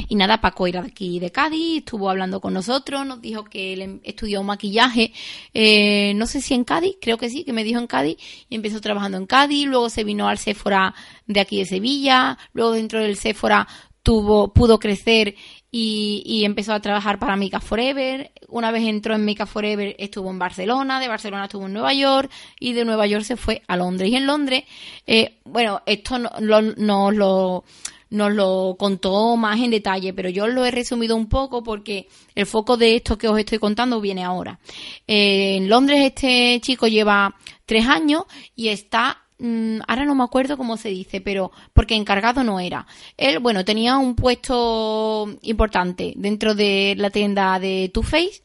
Y 0.09 0.15
nada, 0.15 0.41
Paco 0.41 0.67
era 0.67 0.83
de 0.83 0.89
aquí 0.89 1.19
de 1.19 1.31
Cádiz, 1.31 1.79
estuvo 1.79 2.11
hablando 2.11 2.41
con 2.41 2.53
nosotros, 2.53 3.07
nos 3.07 3.21
dijo 3.21 3.45
que 3.45 3.73
él 3.73 4.01
estudió 4.05 4.43
maquillaje, 4.43 5.13
eh, 5.55 6.15
no 6.15 6.27
sé 6.27 6.41
si 6.41 6.55
en 6.55 6.65
Cádiz, 6.65 6.97
creo 7.01 7.19
que 7.19 7.31
sí, 7.31 7.45
que 7.45 7.53
me 7.53 7.65
dijo 7.65 7.79
en 7.79 7.87
Cádiz, 7.87 8.17
y 8.49 8.55
empezó 8.55 8.81
trabajando 8.81 9.19
en 9.19 9.27
Cádiz, 9.27 9.67
luego 9.67 9.91
se 9.91 10.05
vino 10.05 10.29
al 10.29 10.39
Sephora 10.39 10.95
de 11.27 11.41
aquí 11.41 11.59
de 11.59 11.67
Sevilla, 11.67 12.39
luego 12.53 12.73
dentro 12.73 13.01
del 13.01 13.17
Sephora 13.17 13.67
tuvo, 14.03 14.53
pudo 14.53 14.79
crecer 14.79 15.35
y, 15.71 16.43
empezó 16.45 16.73
a 16.73 16.81
trabajar 16.81 17.19
para 17.19 17.37
Mica 17.37 17.61
Forever. 17.61 18.33
Una 18.49 18.71
vez 18.71 18.83
entró 18.85 19.15
en 19.15 19.25
Mica 19.25 19.47
Forever, 19.47 19.95
estuvo 19.99 20.31
en 20.31 20.39
Barcelona, 20.39 21.01
de 21.01 21.09
Barcelona 21.09 21.45
estuvo 21.45 21.67
en 21.67 21.73
Nueva 21.73 21.95
York 21.95 22.31
y 22.59 22.73
de 22.73 22.85
Nueva 22.85 23.07
York 23.07 23.25
se 23.25 23.37
fue 23.37 23.63
a 23.69 23.77
Londres. 23.77 24.11
Y 24.11 24.17
en 24.17 24.27
Londres, 24.27 24.65
eh, 25.07 25.39
bueno, 25.45 25.83
esto 25.87 26.19
nos 26.19 26.33
no, 26.77 27.11
lo 27.11 27.65
nos 28.11 28.33
lo 28.33 28.77
contó 28.79 29.37
más 29.37 29.59
en 29.61 29.71
detalle, 29.71 30.13
pero 30.13 30.29
yo 30.29 30.47
lo 30.49 30.65
he 30.65 30.71
resumido 30.71 31.17
un 31.17 31.29
poco 31.29 31.63
porque 31.63 32.09
el 32.35 32.47
foco 32.47 32.77
de 32.77 32.97
esto 32.97 33.17
que 33.17 33.29
os 33.29 33.39
estoy 33.39 33.59
contando 33.59 34.01
viene 34.01 34.25
ahora. 34.25 34.59
Eh, 35.07 35.57
en 35.57 35.69
Londres 35.69 36.01
este 36.03 36.61
chico 36.61 36.87
lleva 36.89 37.35
tres 37.65 37.87
años 37.87 38.25
y 38.57 38.69
está 38.69 39.19
mm, 39.39 39.79
ahora 39.87 40.05
no 40.05 40.15
me 40.15 40.25
acuerdo 40.25 40.57
cómo 40.57 40.77
se 40.77 40.89
dice, 40.89 41.21
pero 41.21 41.53
porque 41.73 41.95
encargado 41.95 42.43
no 42.43 42.61
era. 42.61 42.87
Él, 43.17 43.39
bueno, 43.39 43.65
tenía 43.65 43.97
un 43.97 44.17
puesto 44.17 45.29
importante 45.43 46.13
dentro 46.17 46.55
de 46.55 46.95
la 46.99 47.11
tienda 47.11 47.59
de 47.59 47.91
Too 47.95 48.03
Face 48.03 48.43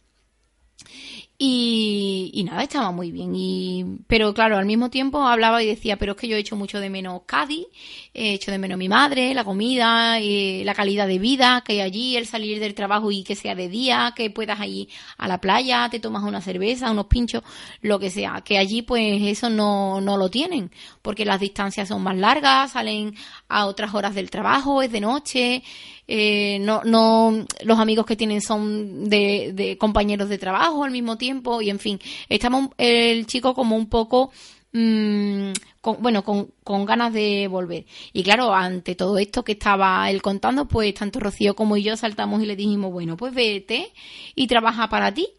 y, 1.38 2.43
nada, 2.45 2.63
estaba 2.63 2.91
muy 2.91 3.12
bien. 3.12 3.34
Y, 3.36 3.84
pero 4.08 4.34
claro, 4.34 4.58
al 4.58 4.65
mismo 4.65 4.89
tiempo 4.89 5.28
hablaba 5.28 5.62
y 5.62 5.67
decía, 5.67 5.98
pero 5.98 6.13
es 6.13 6.17
que 6.17 6.30
yo 6.30 6.38
he 6.38 6.39
hecho 6.39 6.56
mucho 6.56 6.80
de 6.80 6.89
menos 6.89 7.24
Cádiz, 7.26 7.65
he 8.13 8.34
hecho 8.34 8.52
de 8.52 8.58
menos 8.58 8.78
mi 8.78 8.88
madre, 8.88 9.34
la 9.34 9.43
comida, 9.43 10.19
eh, 10.19 10.62
la 10.63 10.74
calidad 10.74 11.08
de 11.08 11.19
vida 11.19 11.62
que 11.65 11.82
allí, 11.82 12.15
el 12.15 12.26
salir 12.26 12.62
del 12.62 12.74
trabajo 12.74 13.12
y 13.12 13.24
que 13.24 13.36
sea 13.36 13.54
de 13.54 13.67
día, 13.67 14.13
que 14.15 14.30
puedas 14.30 14.65
ir 14.65 14.88
a 15.17 15.28
la 15.28 15.41
playa, 15.41 15.89
te 15.89 16.00
tomas 16.00 16.24
una 16.24 16.39
cerveza, 16.39 16.91
unos 16.91 17.08
pinchos, 17.08 17.43
lo 17.82 18.00
que 18.00 18.12
sea. 18.12 18.41
Que 18.41 18.58
allí 18.58 18.82
pues 18.82 19.21
eso 19.21 19.50
no, 19.50 20.00
no 20.00 20.15
lo 20.15 20.30
tienen, 20.30 20.71
porque 21.02 21.26
las 21.26 21.41
distancias 21.41 21.89
son 21.89 22.02
más 22.02 22.15
largas, 22.15 22.71
salen 22.71 23.13
a 23.50 23.65
otras 23.65 23.93
horas 23.93 24.15
del 24.15 24.30
trabajo, 24.30 24.82
es 24.82 24.91
de 24.91 25.02
noche, 25.02 25.63
eh, 26.08 26.60
no, 26.60 26.84
no, 26.84 27.46
los 27.63 27.80
amigos 27.80 28.06
que 28.06 28.15
tienen 28.15 28.41
son 28.41 29.10
de, 29.10 29.52
de, 29.54 29.78
compañeros 29.78 30.30
de 30.30 30.38
trabajo 30.38 30.84
al 30.84 30.91
mismo 30.91 31.18
tiempo 31.18 31.62
y 31.62 31.70
en 31.70 31.80
fin, 31.80 32.00
estamos 32.30 32.70
el 32.78 33.26
chico 33.26 33.54
como 33.56 33.76
un 33.76 33.89
poco, 33.89 34.32
mmm, 34.72 35.52
con, 35.82 36.02
bueno, 36.02 36.24
con, 36.24 36.52
con 36.63 36.86
ganas 36.86 37.13
de 37.13 37.48
volver. 37.48 37.86
Y 38.13 38.24
claro, 38.24 38.54
ante 38.54 38.96
todo 38.96 39.18
esto 39.18 39.44
que 39.44 39.54
estaba 39.54 40.10
él 40.10 40.22
contando, 40.22 40.68
pues 40.68 40.94
tanto 40.94 41.20
Rocío 41.20 41.56
como 41.56 41.78
yo 41.78 41.98
saltamos 41.98 42.41
y 42.41 42.46
le 42.46 42.56
dijimos, 42.56 42.91
bueno, 42.91 43.18
pues 43.18 43.34
vete 43.34 43.91
y 44.36 44.48
trabaja 44.48 44.89
para 44.89 45.13
ti 45.13 45.30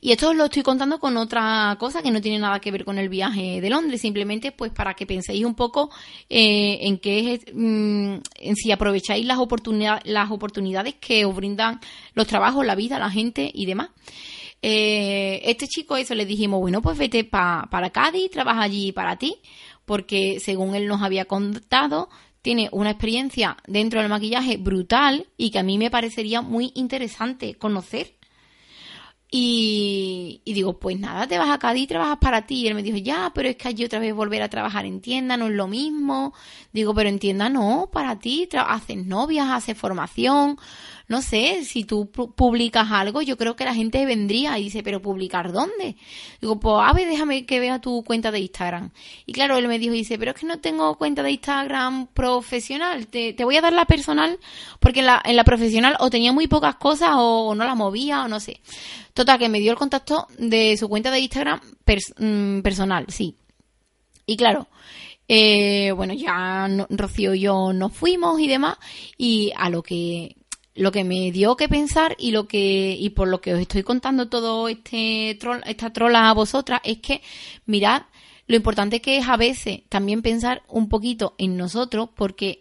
y 0.00 0.12
esto 0.12 0.30
os 0.30 0.36
lo 0.36 0.44
estoy 0.44 0.62
contando 0.62 0.98
con 0.98 1.16
otra 1.16 1.76
cosa 1.78 2.02
que 2.02 2.10
no 2.10 2.20
tiene 2.20 2.38
nada 2.38 2.60
que 2.60 2.70
ver 2.70 2.84
con 2.84 2.98
el 2.98 3.08
viaje 3.08 3.60
de 3.60 3.70
Londres, 3.70 4.00
simplemente 4.00 4.52
pues 4.52 4.72
para 4.72 4.94
que 4.94 5.06
penséis 5.06 5.44
un 5.44 5.54
poco 5.54 5.90
eh, 6.28 6.78
en 6.82 6.98
qué 6.98 7.34
es, 7.34 7.40
mm, 7.52 8.16
en 8.36 8.56
si 8.56 8.72
aprovecháis 8.72 9.26
las, 9.26 9.38
oportunidades 9.38 10.02
las 10.06 10.30
oportunidades 10.30 10.94
que 10.94 11.24
os 11.24 11.34
brindan 11.34 11.80
los 12.14 12.26
trabajos, 12.26 12.64
la 12.64 12.74
vida, 12.74 12.98
la 12.98 13.10
gente 13.10 13.50
y 13.52 13.66
demás. 13.66 13.90
Eh, 14.62 15.42
este 15.44 15.66
chico, 15.68 15.96
eso 15.96 16.14
le 16.14 16.26
dijimos, 16.26 16.60
bueno, 16.60 16.82
pues 16.82 16.96
vete 16.98 17.24
para 17.24 17.90
Cádiz, 17.90 18.30
trabaja 18.30 18.62
allí 18.62 18.92
para 18.92 19.16
ti, 19.16 19.36
porque 19.84 20.40
según 20.40 20.74
él 20.74 20.86
nos 20.86 21.02
había 21.02 21.26
contado, 21.26 22.08
tiene 22.42 22.68
una 22.72 22.90
experiencia 22.90 23.56
dentro 23.66 24.00
del 24.00 24.08
maquillaje 24.08 24.56
brutal 24.56 25.26
y 25.36 25.50
que 25.50 25.58
a 25.58 25.62
mí 25.62 25.78
me 25.78 25.90
parecería 25.90 26.42
muy 26.42 26.72
interesante 26.74 27.54
conocer 27.54 28.16
y, 29.28 30.40
digo, 30.46 30.78
pues 30.78 30.98
nada, 30.98 31.26
te 31.26 31.36
vas 31.36 31.50
a 31.50 31.58
Cádiz 31.58 31.84
y 31.84 31.86
trabajas 31.88 32.18
para 32.18 32.46
ti. 32.46 32.62
Y 32.62 32.68
él 32.68 32.74
me 32.74 32.82
dijo, 32.82 32.96
ya, 32.96 33.32
pero 33.34 33.48
es 33.48 33.56
que 33.56 33.68
allí 33.68 33.84
otra 33.84 33.98
vez 33.98 34.14
volver 34.14 34.42
a 34.42 34.48
trabajar 34.48 34.86
en 34.86 35.00
tienda 35.00 35.36
no 35.36 35.46
es 35.46 35.52
lo 35.52 35.66
mismo. 35.66 36.32
Digo, 36.72 36.94
pero 36.94 37.08
en 37.08 37.18
tienda 37.18 37.48
no, 37.48 37.90
para 37.92 38.18
ti, 38.18 38.48
haces 38.56 39.04
novias, 39.04 39.48
haces 39.50 39.76
formación. 39.76 40.58
No 41.08 41.22
sé, 41.22 41.64
si 41.64 41.84
tú 41.84 42.10
publicas 42.10 42.90
algo, 42.90 43.22
yo 43.22 43.36
creo 43.36 43.54
que 43.54 43.64
la 43.64 43.74
gente 43.74 44.04
vendría 44.06 44.58
y 44.58 44.64
dice, 44.64 44.82
pero 44.82 45.00
¿publicar 45.00 45.52
dónde? 45.52 45.96
Digo, 46.40 46.58
pues 46.58 46.76
a 46.80 46.92
ver, 46.92 47.06
déjame 47.06 47.46
que 47.46 47.60
vea 47.60 47.80
tu 47.80 48.02
cuenta 48.02 48.32
de 48.32 48.40
Instagram. 48.40 48.90
Y 49.24 49.32
claro, 49.32 49.56
él 49.56 49.68
me 49.68 49.78
dijo, 49.78 49.92
dice, 49.92 50.18
pero 50.18 50.32
es 50.32 50.36
que 50.36 50.46
no 50.46 50.58
tengo 50.58 50.98
cuenta 50.98 51.22
de 51.22 51.30
Instagram 51.30 52.08
profesional, 52.08 53.06
te, 53.06 53.34
te 53.34 53.44
voy 53.44 53.56
a 53.56 53.60
dar 53.60 53.72
la 53.72 53.84
personal, 53.84 54.40
porque 54.80 54.98
en 55.00 55.06
la, 55.36 55.44
profesional 55.44 55.96
o 56.00 56.10
tenía 56.10 56.32
muy 56.32 56.48
pocas 56.48 56.74
cosas 56.74 57.10
o 57.14 57.54
no 57.54 57.64
las 57.64 57.76
movía 57.76 58.24
o 58.24 58.28
no 58.28 58.40
sé. 58.40 58.60
Total, 59.14 59.38
que 59.38 59.48
me 59.48 59.60
dio 59.60 59.70
el 59.70 59.78
contacto 59.78 60.26
de 60.38 60.76
su 60.76 60.88
cuenta 60.88 61.12
de 61.12 61.20
Instagram 61.20 61.60
mm, 62.18 62.62
personal, 62.62 63.06
sí. 63.08 63.36
Y 64.26 64.36
claro, 64.36 64.66
eh, 65.28 65.92
bueno, 65.92 66.14
ya 66.14 66.68
Rocío 66.90 67.32
y 67.34 67.40
yo 67.40 67.72
nos 67.72 67.92
fuimos 67.92 68.40
y 68.40 68.48
demás, 68.48 68.76
y 69.16 69.52
a 69.56 69.70
lo 69.70 69.84
que 69.84 70.34
lo 70.76 70.92
que 70.92 71.04
me 71.04 71.32
dio 71.32 71.56
que 71.56 71.68
pensar 71.68 72.14
y 72.18 72.30
lo 72.30 72.46
que 72.46 72.96
y 72.98 73.10
por 73.10 73.28
lo 73.28 73.40
que 73.40 73.54
os 73.54 73.60
estoy 73.60 73.82
contando 73.82 74.28
todo 74.28 74.68
este 74.68 75.38
esta 75.66 75.92
trola 75.92 76.30
a 76.30 76.34
vosotras 76.34 76.80
es 76.84 76.98
que 76.98 77.22
mirad 77.64 78.02
lo 78.46 78.56
importante 78.56 79.00
que 79.00 79.18
es 79.18 79.26
a 79.28 79.36
veces 79.36 79.80
también 79.88 80.22
pensar 80.22 80.62
un 80.68 80.88
poquito 80.88 81.34
en 81.38 81.56
nosotros 81.56 82.10
porque 82.14 82.58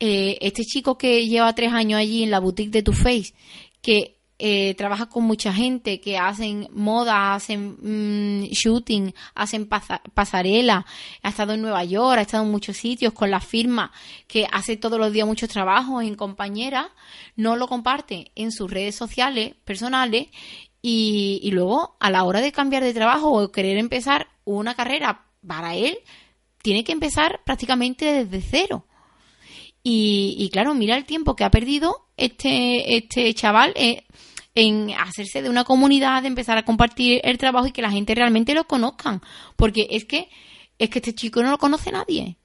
eh, 0.00 0.36
este 0.40 0.64
chico 0.64 0.98
que 0.98 1.26
lleva 1.26 1.54
tres 1.54 1.72
años 1.72 2.00
allí 2.00 2.24
en 2.24 2.30
la 2.30 2.40
boutique 2.40 2.72
de 2.72 2.82
Too 2.82 2.92
Face 2.92 3.32
que 3.80 4.18
eh, 4.38 4.74
trabaja 4.74 5.06
con 5.06 5.24
mucha 5.24 5.52
gente 5.52 6.00
que 6.00 6.18
hacen 6.18 6.68
moda, 6.72 7.34
hacen 7.34 7.76
mm, 7.80 8.44
shooting, 8.46 9.14
hacen 9.34 9.68
pasarela, 9.68 10.84
ha 11.22 11.28
estado 11.28 11.52
en 11.52 11.62
Nueva 11.62 11.84
York, 11.84 12.18
ha 12.18 12.22
estado 12.22 12.44
en 12.44 12.50
muchos 12.50 12.76
sitios 12.76 13.12
con 13.12 13.30
la 13.30 13.40
firma, 13.40 13.92
que 14.26 14.46
hace 14.50 14.76
todos 14.76 14.98
los 14.98 15.12
días 15.12 15.26
muchos 15.26 15.48
trabajos 15.48 16.02
en 16.02 16.16
compañera, 16.16 16.90
no 17.36 17.54
lo 17.54 17.68
comparte 17.68 18.32
en 18.34 18.50
sus 18.50 18.70
redes 18.70 18.96
sociales 18.96 19.54
personales 19.64 20.28
y, 20.82 21.40
y 21.42 21.52
luego 21.52 21.96
a 22.00 22.10
la 22.10 22.24
hora 22.24 22.40
de 22.40 22.50
cambiar 22.50 22.82
de 22.82 22.92
trabajo 22.92 23.30
o 23.30 23.52
querer 23.52 23.78
empezar 23.78 24.26
una 24.44 24.74
carrera 24.74 25.26
para 25.46 25.76
él, 25.76 25.98
tiene 26.62 26.82
que 26.82 26.92
empezar 26.92 27.40
prácticamente 27.44 28.24
desde 28.24 28.40
cero. 28.40 28.86
Y, 29.86 30.34
y, 30.38 30.48
claro, 30.48 30.74
mira 30.74 30.96
el 30.96 31.04
tiempo 31.04 31.36
que 31.36 31.44
ha 31.44 31.50
perdido 31.50 32.06
este, 32.16 32.96
este 32.96 33.32
chaval 33.34 33.74
eh, 33.76 34.04
en 34.54 34.92
hacerse 34.92 35.42
de 35.42 35.50
una 35.50 35.64
comunidad, 35.64 36.22
de 36.22 36.28
empezar 36.28 36.56
a 36.56 36.64
compartir 36.64 37.20
el 37.22 37.36
trabajo 37.36 37.66
y 37.66 37.72
que 37.72 37.82
la 37.82 37.90
gente 37.90 38.14
realmente 38.14 38.54
lo 38.54 38.66
conozcan. 38.66 39.20
Porque 39.56 39.86
es 39.90 40.06
que, 40.06 40.30
es 40.78 40.88
que 40.88 41.00
este 41.00 41.14
chico 41.14 41.42
no 41.42 41.50
lo 41.50 41.58
conoce 41.58 41.92
nadie. 41.92 42.38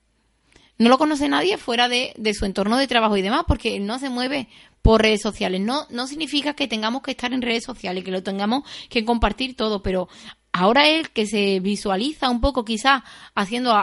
No 0.77 0.89
lo 0.89 0.97
conoce 0.97 1.29
nadie 1.29 1.57
fuera 1.57 1.87
de, 1.87 2.13
de 2.17 2.33
su 2.33 2.45
entorno 2.45 2.77
de 2.77 2.87
trabajo 2.87 3.15
y 3.15 3.21
demás, 3.21 3.43
porque 3.47 3.77
él 3.77 3.85
no 3.85 3.99
se 3.99 4.09
mueve 4.09 4.49
por 4.81 5.01
redes 5.01 5.21
sociales. 5.21 5.61
No, 5.61 5.85
no 5.89 6.07
significa 6.07 6.53
que 6.55 6.67
tengamos 6.67 7.03
que 7.03 7.11
estar 7.11 7.31
en 7.31 7.41
redes 7.41 7.63
sociales, 7.63 8.03
que 8.03 8.11
lo 8.11 8.21
tengamos 8.21 8.63
que 8.89 9.05
compartir 9.05 9.55
todo, 9.55 9.81
pero 9.81 10.09
ahora 10.51 10.89
él 10.89 11.09
que 11.11 11.25
se 11.25 11.59
visualiza 11.59 12.29
un 12.29 12.41
poco 12.41 12.65
quizás 12.65 13.03
haciendo 13.35 13.73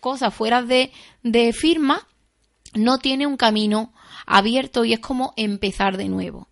cosas 0.00 0.34
fuera 0.34 0.62
de, 0.62 0.92
de 1.22 1.52
firma, 1.52 2.06
no 2.74 2.98
tiene 2.98 3.26
un 3.26 3.36
camino 3.36 3.92
abierto 4.26 4.84
y 4.84 4.92
es 4.92 5.00
como 5.00 5.32
empezar 5.36 5.96
de 5.96 6.08
nuevo. 6.08 6.48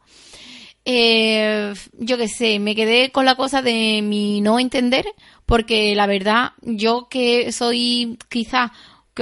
Eh, 0.84 1.72
yo 1.98 2.18
qué 2.18 2.28
sé, 2.28 2.58
me 2.58 2.74
quedé 2.74 3.10
con 3.10 3.24
la 3.24 3.36
cosa 3.36 3.62
de 3.62 4.00
mi 4.02 4.40
no 4.40 4.58
entender, 4.58 5.06
porque 5.46 5.94
la 5.94 6.06
verdad, 6.06 6.52
yo 6.62 7.08
que 7.08 7.52
soy 7.52 8.18
quizás 8.28 8.72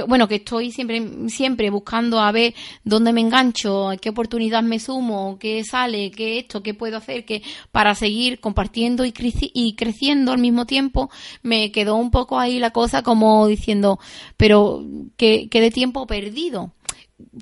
bueno, 0.07 0.27
que 0.27 0.35
estoy 0.35 0.71
siempre, 0.71 1.05
siempre 1.27 1.69
buscando 1.69 2.19
a 2.19 2.31
ver 2.31 2.53
dónde 2.83 3.11
me 3.11 3.21
engancho, 3.21 3.89
qué 4.01 4.09
oportunidad 4.09 4.63
me 4.63 4.79
sumo, 4.79 5.37
qué 5.37 5.63
sale, 5.63 6.11
qué 6.11 6.39
esto, 6.39 6.63
qué 6.63 6.73
puedo 6.73 6.97
hacer, 6.97 7.25
que 7.25 7.43
para 7.71 7.93
seguir 7.95 8.39
compartiendo 8.39 9.05
y, 9.05 9.13
y 9.53 9.75
creciendo 9.75 10.31
al 10.31 10.39
mismo 10.39 10.65
tiempo, 10.65 11.09
me 11.43 11.71
quedó 11.71 11.95
un 11.95 12.09
poco 12.09 12.39
ahí 12.39 12.59
la 12.59 12.71
cosa 12.71 13.03
como 13.03 13.47
diciendo, 13.47 13.99
pero 14.37 14.85
que, 15.17 15.49
que 15.49 15.61
de 15.61 15.71
tiempo 15.71 16.07
perdido. 16.07 16.71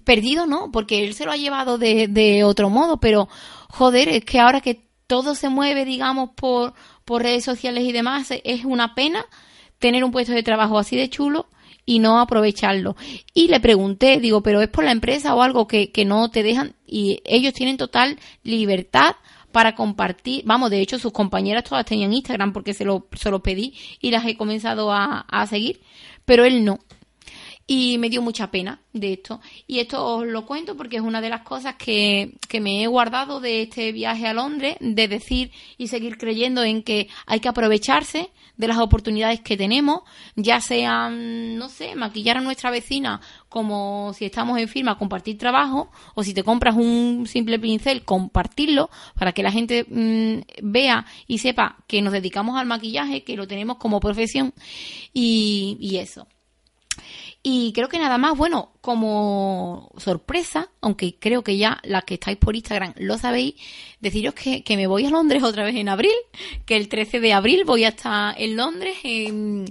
Perdido 0.04 0.46
no, 0.46 0.72
porque 0.72 1.04
él 1.04 1.14
se 1.14 1.26
lo 1.26 1.32
ha 1.32 1.38
llevado 1.38 1.78
de, 1.78 2.08
de 2.08 2.44
otro 2.44 2.70
modo, 2.70 3.00
pero 3.00 3.28
joder, 3.70 4.10
es 4.10 4.26
que 4.26 4.40
ahora 4.40 4.62
que 4.62 4.90
todo 5.08 5.34
se 5.34 5.50
mueve, 5.50 5.86
digamos, 5.86 6.30
por, 6.36 6.74
por 7.04 7.24
redes 7.24 7.44
sociales 7.44 7.84
y 7.84 7.92
demás, 7.92 8.30
es 8.44 8.64
una 8.64 8.94
pena 8.94 9.26
tener 9.80 10.04
un 10.04 10.12
puesto 10.12 10.34
de 10.34 10.44
trabajo 10.44 10.78
así 10.78 10.96
de 10.96 11.10
chulo 11.10 11.48
y 11.86 11.98
no 11.98 12.20
aprovecharlo. 12.20 12.96
Y 13.34 13.48
le 13.48 13.60
pregunté, 13.60 14.20
digo, 14.20 14.44
pero 14.44 14.62
es 14.62 14.68
por 14.68 14.84
la 14.84 14.92
empresa 14.92 15.34
o 15.34 15.42
algo 15.42 15.68
que, 15.68 15.92
que 15.92 16.06
no 16.06 16.30
te 16.30 16.44
dejan 16.44 16.76
y 16.86 17.22
ellos 17.26 17.54
tienen 17.54 17.78
total 17.78 18.20
libertad 18.44 19.16
para 19.52 19.74
compartir. 19.74 20.44
Vamos, 20.46 20.70
de 20.70 20.82
hecho, 20.82 21.00
sus 21.00 21.12
compañeras 21.12 21.64
todas 21.64 21.86
tenían 21.86 22.14
Instagram 22.14 22.54
porque 22.54 22.76
se 22.76 22.86
lo, 22.86 23.08
se 23.14 23.32
lo 23.32 23.42
pedí 23.42 23.74
y 24.00 24.12
las 24.12 24.26
he 24.28 24.38
comenzado 24.38 24.92
a, 24.92 25.22
a 25.22 25.48
seguir, 25.48 25.82
pero 26.26 26.46
él 26.46 26.64
no 26.64 26.80
y 27.72 28.00
me 28.00 28.10
dio 28.10 28.24
mucha 28.24 28.50
pena 28.50 28.82
de 28.94 29.14
esto. 29.14 29.42
Y 29.68 29.78
esto 29.78 30.04
os 30.04 30.26
lo 30.26 30.48
cuento 30.48 30.76
porque 30.76 30.96
es 30.96 31.04
una 31.04 31.22
de 31.22 31.30
las 31.30 31.42
cosas 31.42 31.76
que, 31.76 32.34
que, 32.48 32.60
me 32.60 32.82
he 32.82 32.88
guardado 32.88 33.40
de 33.40 33.62
este 33.62 33.92
viaje 33.92 34.26
a 34.26 34.34
Londres, 34.34 34.76
de 34.80 35.08
decir 35.08 35.52
y 35.78 35.88
seguir 35.88 36.18
creyendo 36.18 36.64
en 36.64 36.82
que 36.82 37.10
hay 37.28 37.40
que 37.40 37.48
aprovecharse 37.48 38.32
de 38.58 38.68
las 38.68 38.80
oportunidades 38.80 39.42
que 39.42 39.56
tenemos, 39.56 40.02
ya 40.36 40.62
sean, 40.62 41.58
no 41.58 41.70
sé, 41.70 41.96
maquillar 41.96 42.38
a 42.38 42.42
nuestra 42.42 42.72
vecina 42.72 43.22
como 43.50 44.14
si 44.16 44.26
estamos 44.26 44.58
en 44.58 44.68
firma, 44.68 44.98
compartir 44.98 45.38
trabajo, 45.38 45.92
o 46.16 46.24
si 46.24 46.34
te 46.34 46.42
compras 46.42 46.76
un 46.76 47.28
simple 47.28 47.60
pincel, 47.60 48.04
compartirlo 48.04 48.90
para 49.14 49.32
que 49.32 49.44
la 49.44 49.52
gente 49.52 49.86
mm, 49.88 50.64
vea 50.64 51.06
y 51.28 51.38
sepa 51.38 51.78
que 51.86 52.02
nos 52.02 52.14
dedicamos 52.14 52.58
al 52.60 52.66
maquillaje, 52.66 53.24
que 53.24 53.38
lo 53.38 53.48
tenemos 53.48 53.78
como 53.78 54.00
profesión 54.00 54.56
y, 55.14 55.78
y 55.80 55.98
eso. 55.98 56.28
Y 57.44 57.72
creo 57.74 57.88
que 57.90 58.00
nada 58.00 58.18
más, 58.18 58.38
bueno, 58.38 58.74
como 58.82 59.92
sorpresa, 59.98 60.70
aunque 60.82 61.16
creo 61.20 61.44
que 61.44 61.58
ya 61.58 61.80
las 61.84 62.06
que 62.06 62.14
estáis 62.14 62.38
por 62.38 62.56
Instagram 62.56 62.94
lo 62.98 63.18
sabéis, 63.18 63.56
deciros 64.00 64.34
que, 64.34 64.64
me 64.78 64.88
voy 64.88 65.06
a 65.06 65.10
Londres 65.10 65.44
otra 65.44 65.66
vez 65.66 65.76
en 65.76 65.90
abril, 65.90 66.14
que 66.66 66.78
el 66.78 66.88
13 66.88 67.20
de 67.20 67.34
abril 67.34 67.64
voy 67.66 67.84
a 67.84 67.90
estar 67.90 68.36
en 68.40 68.56
Londres 68.56 68.96
en, 69.04 69.66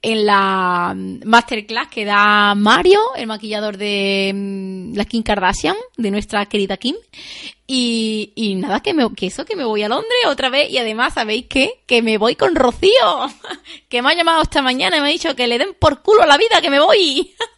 en 0.00 0.26
la 0.26 0.94
masterclass 0.96 1.88
que 1.88 2.06
da 2.06 2.54
Mario, 2.54 3.00
el 3.16 3.26
maquillador 3.26 3.76
de 3.76 4.32
mm, 4.34 4.94
la 4.96 5.04
Kim 5.04 5.22
Kardashian, 5.22 5.76
de 5.96 6.10
nuestra 6.10 6.46
querida 6.46 6.78
Kim. 6.78 6.96
Y, 7.68 8.32
y 8.36 8.54
nada, 8.54 8.80
que, 8.80 8.94
me, 8.94 9.12
que 9.14 9.26
eso, 9.26 9.44
que 9.44 9.56
me 9.56 9.64
voy 9.64 9.82
a 9.82 9.88
Londres 9.88 10.16
otra 10.26 10.50
vez. 10.50 10.70
Y 10.70 10.78
además, 10.78 11.14
¿sabéis 11.14 11.46
qué? 11.48 11.82
Que 11.86 12.00
me 12.00 12.16
voy 12.16 12.36
con 12.36 12.54
Rocío, 12.54 12.90
que 13.88 14.02
me 14.02 14.10
ha 14.10 14.14
llamado 14.14 14.42
esta 14.42 14.62
mañana 14.62 14.96
y 14.96 15.00
me 15.00 15.08
ha 15.08 15.10
dicho 15.10 15.34
que 15.34 15.48
le 15.48 15.58
den 15.58 15.74
por 15.78 16.02
culo 16.02 16.24
la 16.26 16.38
vida, 16.38 16.60
que 16.60 16.70
me 16.70 16.78
voy. 16.78 17.34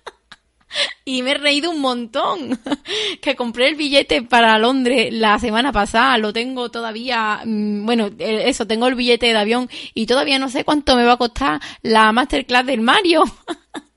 y 1.05 1.23
me 1.23 1.33
he 1.33 1.35
reído 1.35 1.71
un 1.71 1.81
montón. 1.81 2.59
que 3.21 3.37
compré 3.37 3.69
el 3.69 3.77
billete 3.77 4.23
para 4.23 4.59
Londres 4.59 5.13
la 5.13 5.39
semana 5.39 5.73
pasada, 5.73 6.19
lo 6.19 6.33
tengo 6.33 6.71
todavía, 6.71 7.43
mm, 7.45 7.87
bueno, 7.87 8.11
eh, 8.19 8.45
eso, 8.47 8.67
tengo 8.67 8.87
el 8.87 8.95
billete 8.95 9.27
de 9.27 9.39
avión 9.39 9.69
y 9.95 10.07
todavía 10.07 10.39
no 10.39 10.49
sé 10.49 10.65
cuánto 10.65 10.97
me 10.97 11.05
va 11.05 11.13
a 11.13 11.19
costar 11.19 11.61
la 11.83 12.13
masterclass 12.13 12.67
del 12.67 12.81
Mario. 12.81 13.25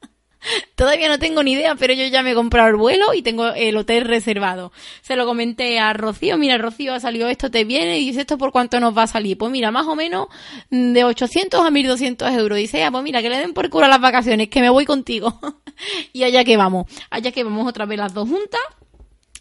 Todavía 0.75 1.09
no 1.09 1.19
tengo 1.19 1.43
ni 1.43 1.53
idea, 1.53 1.75
pero 1.75 1.93
yo 1.93 2.05
ya 2.07 2.23
me 2.23 2.31
he 2.31 2.35
comprado 2.35 2.69
el 2.69 2.75
vuelo 2.75 3.13
y 3.13 3.21
tengo 3.21 3.49
el 3.49 3.77
hotel 3.77 4.05
reservado. 4.05 4.71
Se 5.01 5.15
lo 5.15 5.25
comenté 5.25 5.79
a 5.79 5.93
Rocío, 5.93 6.37
mira 6.37 6.57
Rocío, 6.57 6.93
ha 6.93 6.99
salido 6.99 7.29
esto, 7.29 7.51
te 7.51 7.63
viene 7.63 7.99
y 7.99 8.07
dice 8.07 8.21
esto 8.21 8.37
por 8.37 8.51
cuánto 8.51 8.79
nos 8.79 8.97
va 8.97 9.03
a 9.03 9.07
salir. 9.07 9.37
Pues 9.37 9.51
mira, 9.51 9.71
más 9.71 9.85
o 9.87 9.95
menos 9.95 10.27
de 10.69 11.03
800 11.03 11.61
a 11.61 11.69
1200 11.69 12.31
euros. 12.33 12.57
Dice, 12.57 12.83
ah, 12.83 12.91
pues 12.91 13.03
mira, 13.03 13.21
que 13.21 13.29
le 13.29 13.37
den 13.37 13.53
por 13.53 13.69
culo 13.69 13.87
las 13.87 14.01
vacaciones, 14.01 14.49
que 14.49 14.61
me 14.61 14.69
voy 14.69 14.85
contigo. 14.85 15.39
y 16.13 16.23
allá 16.23 16.43
que 16.43 16.57
vamos, 16.57 16.87
allá 17.09 17.31
que 17.31 17.43
vamos 17.43 17.67
otra 17.67 17.85
vez 17.85 17.99
las 17.99 18.13
dos 18.13 18.27
juntas 18.27 18.61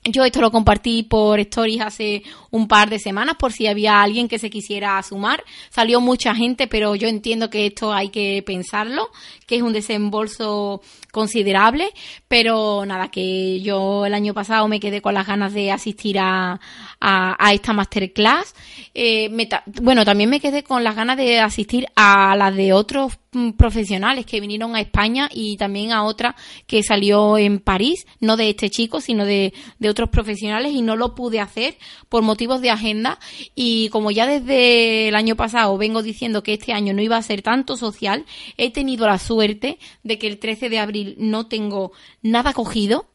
yo 0.04 0.24
esto 0.24 0.40
lo 0.40 0.50
compartí 0.50 1.02
por 1.02 1.40
stories 1.40 1.82
hace 1.82 2.22
un 2.50 2.68
par 2.68 2.88
de 2.88 2.98
semanas 2.98 3.36
por 3.38 3.52
si 3.52 3.66
había 3.66 4.02
alguien 4.02 4.28
que 4.28 4.38
se 4.38 4.48
quisiera 4.48 5.02
sumar. 5.02 5.44
Salió 5.68 6.00
mucha 6.00 6.34
gente, 6.34 6.66
pero 6.68 6.94
yo 6.94 7.06
entiendo 7.06 7.50
que 7.50 7.66
esto 7.66 7.92
hay 7.92 8.08
que 8.08 8.42
pensarlo, 8.46 9.10
que 9.46 9.56
es 9.56 9.62
un 9.62 9.74
desembolso 9.74 10.80
considerable, 11.12 11.90
pero 12.28 12.84
nada, 12.86 13.10
que 13.10 13.60
yo 13.60 14.06
el 14.06 14.14
año 14.14 14.32
pasado 14.32 14.68
me 14.68 14.80
quedé 14.80 15.02
con 15.02 15.12
las 15.12 15.26
ganas 15.26 15.52
de 15.52 15.70
asistir 15.70 16.18
a, 16.18 16.60
a, 17.00 17.52
esta 17.52 17.72
masterclass. 17.72 18.54
Eh, 18.94 19.28
bueno, 19.82 20.04
también 20.04 20.30
me 20.30 20.40
quedé 20.40 20.62
con 20.62 20.82
las 20.82 20.96
ganas 20.96 21.18
de 21.18 21.40
asistir 21.40 21.86
a 21.94 22.34
las 22.36 22.54
de 22.54 22.72
otros 22.72 23.18
profesionales 23.57 24.27
que 24.27 24.40
vinieron 24.40 24.75
a 24.75 24.81
España 24.81 25.29
y 25.33 25.57
también 25.57 25.93
a 25.93 26.03
otra 26.03 26.35
que 26.66 26.83
salió 26.83 27.38
en 27.38 27.61
París, 27.61 28.07
no 28.19 28.37
de 28.37 28.51
este 28.51 28.71
chico, 28.71 29.01
sino 29.01 29.25
de, 29.25 29.53
de 29.79 29.88
otros 29.88 30.09
profesionales 30.09 30.73
y 30.73 30.83
no 30.83 30.97
lo 30.97 31.14
pude 31.14 31.40
hacer 31.40 31.77
por 32.09 32.23
motivos 32.23 32.61
de 32.61 32.71
agenda. 32.71 33.19
Y 33.55 33.88
como 33.90 34.11
ya 34.11 34.27
desde 34.27 35.09
el 35.09 35.14
año 35.14 35.37
pasado 35.37 35.79
vengo 35.79 36.03
diciendo 36.03 36.43
que 36.43 36.55
este 36.55 36.73
año 36.73 36.93
no 36.93 37.03
iba 37.03 37.16
a 37.16 37.23
ser 37.23 37.43
tanto 37.43 37.77
social, 37.77 38.25
he 38.57 38.73
tenido 38.73 39.07
la 39.07 39.19
suerte 39.19 39.79
de 40.03 40.19
que 40.19 40.27
el 40.27 40.38
13 40.38 40.69
de 40.69 40.79
abril 40.81 41.14
no 41.19 41.47
tengo 41.47 41.93
nada 42.23 42.53
cogido 42.53 43.10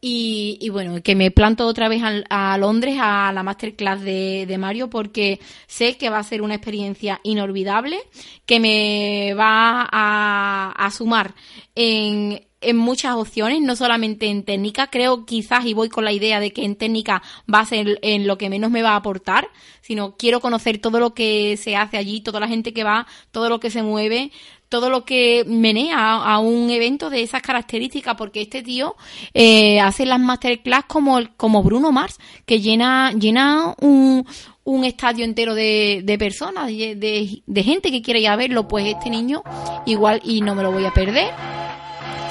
y, 0.00 0.68
bueno, 0.70 1.02
que 1.02 1.14
me 1.14 1.30
planto 1.30 1.66
otra 1.66 1.88
vez 1.88 2.02
a, 2.02 2.58
Londres 2.58 2.98
a 3.00 3.32
la 3.32 3.42
masterclass 3.42 4.00
de, 4.00 4.46
de, 4.46 4.58
Mario 4.58 4.88
porque 4.88 5.40
sé 5.66 5.96
que 5.96 6.10
va 6.10 6.18
a 6.18 6.24
ser 6.24 6.42
una 6.42 6.54
experiencia 6.54 7.20
inolvidable, 7.22 7.98
que 8.46 8.60
me 8.60 9.34
va 9.34 9.88
a, 9.90 10.72
a 10.72 10.90
sumar 10.90 11.34
en, 11.74 12.40
en 12.60 12.76
muchas 12.76 13.14
opciones, 13.14 13.60
no 13.60 13.76
solamente 13.76 14.26
en 14.26 14.44
técnica. 14.44 14.88
Creo 14.88 15.24
quizás, 15.24 15.64
y 15.64 15.74
voy 15.74 15.88
con 15.88 16.04
la 16.04 16.12
idea 16.12 16.40
de 16.40 16.52
que 16.52 16.64
en 16.64 16.76
técnica 16.76 17.22
va 17.52 17.60
a 17.60 17.66
ser 17.66 17.98
en 18.02 18.26
lo 18.26 18.38
que 18.38 18.50
menos 18.50 18.70
me 18.70 18.82
va 18.82 18.90
a 18.90 18.96
aportar, 18.96 19.48
sino 19.80 20.16
quiero 20.16 20.40
conocer 20.40 20.78
todo 20.78 21.00
lo 21.00 21.14
que 21.14 21.56
se 21.56 21.76
hace 21.76 21.96
allí, 21.96 22.20
toda 22.20 22.40
la 22.40 22.48
gente 22.48 22.72
que 22.72 22.84
va, 22.84 23.06
todo 23.30 23.48
lo 23.48 23.60
que 23.60 23.70
se 23.70 23.82
mueve, 23.82 24.30
todo 24.68 24.88
lo 24.88 25.04
que 25.04 25.44
menea 25.48 26.14
a, 26.14 26.38
un 26.38 26.70
evento 26.70 27.10
de 27.10 27.22
esas 27.22 27.42
características, 27.42 28.14
porque 28.14 28.42
este 28.42 28.62
tío 28.62 28.94
eh, 29.34 29.80
hace 29.80 30.06
las 30.06 30.20
masterclass 30.20 30.84
como, 30.84 31.18
como 31.36 31.62
Bruno 31.64 31.90
Mars, 31.90 32.18
que 32.46 32.60
llena, 32.60 33.12
llena 33.12 33.74
un, 33.80 34.24
un 34.62 34.84
estadio 34.84 35.24
entero 35.24 35.54
de, 35.54 36.02
de 36.04 36.18
personas, 36.18 36.68
de, 36.68 37.42
de 37.44 37.62
gente 37.64 37.90
que 37.90 38.00
quiere 38.00 38.20
ir 38.20 38.28
a 38.28 38.36
verlo, 38.36 38.68
pues 38.68 38.86
este 38.86 39.10
niño 39.10 39.42
igual 39.86 40.20
y 40.22 40.40
no 40.40 40.54
me 40.54 40.62
lo 40.62 40.70
voy 40.70 40.84
a 40.84 40.92
perder 40.92 41.59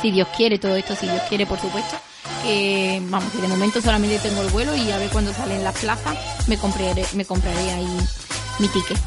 si 0.02 0.12
Dios 0.12 0.28
quiere 0.36 0.60
todo 0.60 0.76
esto, 0.76 0.96
si 0.96 1.08
Dios 1.08 1.22
quiere, 1.30 1.46
por 1.46 1.60
supuesto. 1.60 1.96
Que, 2.44 3.02
vamos, 3.06 3.32
que 3.32 3.42
de 3.42 3.48
momento 3.48 3.82
solamente 3.82 4.20
tengo 4.20 4.42
el 4.42 4.50
vuelo 4.50 4.76
y 4.76 4.92
a 4.92 4.98
ver 4.98 5.10
cuando 5.10 5.34
sale 5.34 5.56
en 5.56 5.64
las 5.64 5.78
plazas 5.78 6.16
me 6.48 6.58
compraré, 6.58 7.06
me 7.14 7.26
compraré 7.26 7.72
ahí 7.72 7.98
mi 8.60 8.68
ticket. 8.68 8.98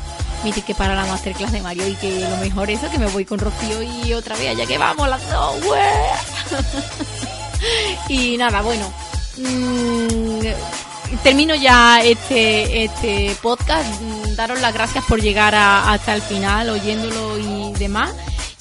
Mi 0.45 0.53
ticket 0.53 0.77
para 0.77 0.95
la 0.95 1.07
masterclass 1.07 1.53
de 1.53 1.63
Mario 1.63 1.87
y 1.87 1.95
que 1.95 2.21
lo 2.21 2.37
mejor 2.39 2.71
es 2.71 2.83
eso, 2.83 2.91
que 2.91 2.99
me 2.99 3.07
voy 3.07 3.25
con 3.25 3.39
Rocío 3.39 3.83
y 3.83 4.13
otra 4.13 4.37
vez, 4.37 4.57
ya 4.57 4.67
que 4.67 4.77
vamos 4.77 5.09
las 5.09 5.31
dos, 5.31 5.57
y 8.09 8.37
nada, 8.37 8.61
bueno. 8.63 8.93
Mm, 9.37 10.41
termino 11.23 11.55
ya 11.55 12.03
este, 12.03 12.85
este 12.85 13.37
podcast. 13.41 13.89
Daros 14.37 14.61
las 14.61 14.75
gracias 14.75 15.05
por 15.05 15.21
llegar 15.21 15.55
hasta 15.55 16.15
el 16.15 16.23
final 16.23 16.71
oyéndolo 16.71 17.39
y 17.39 17.73
demás. 17.79 18.13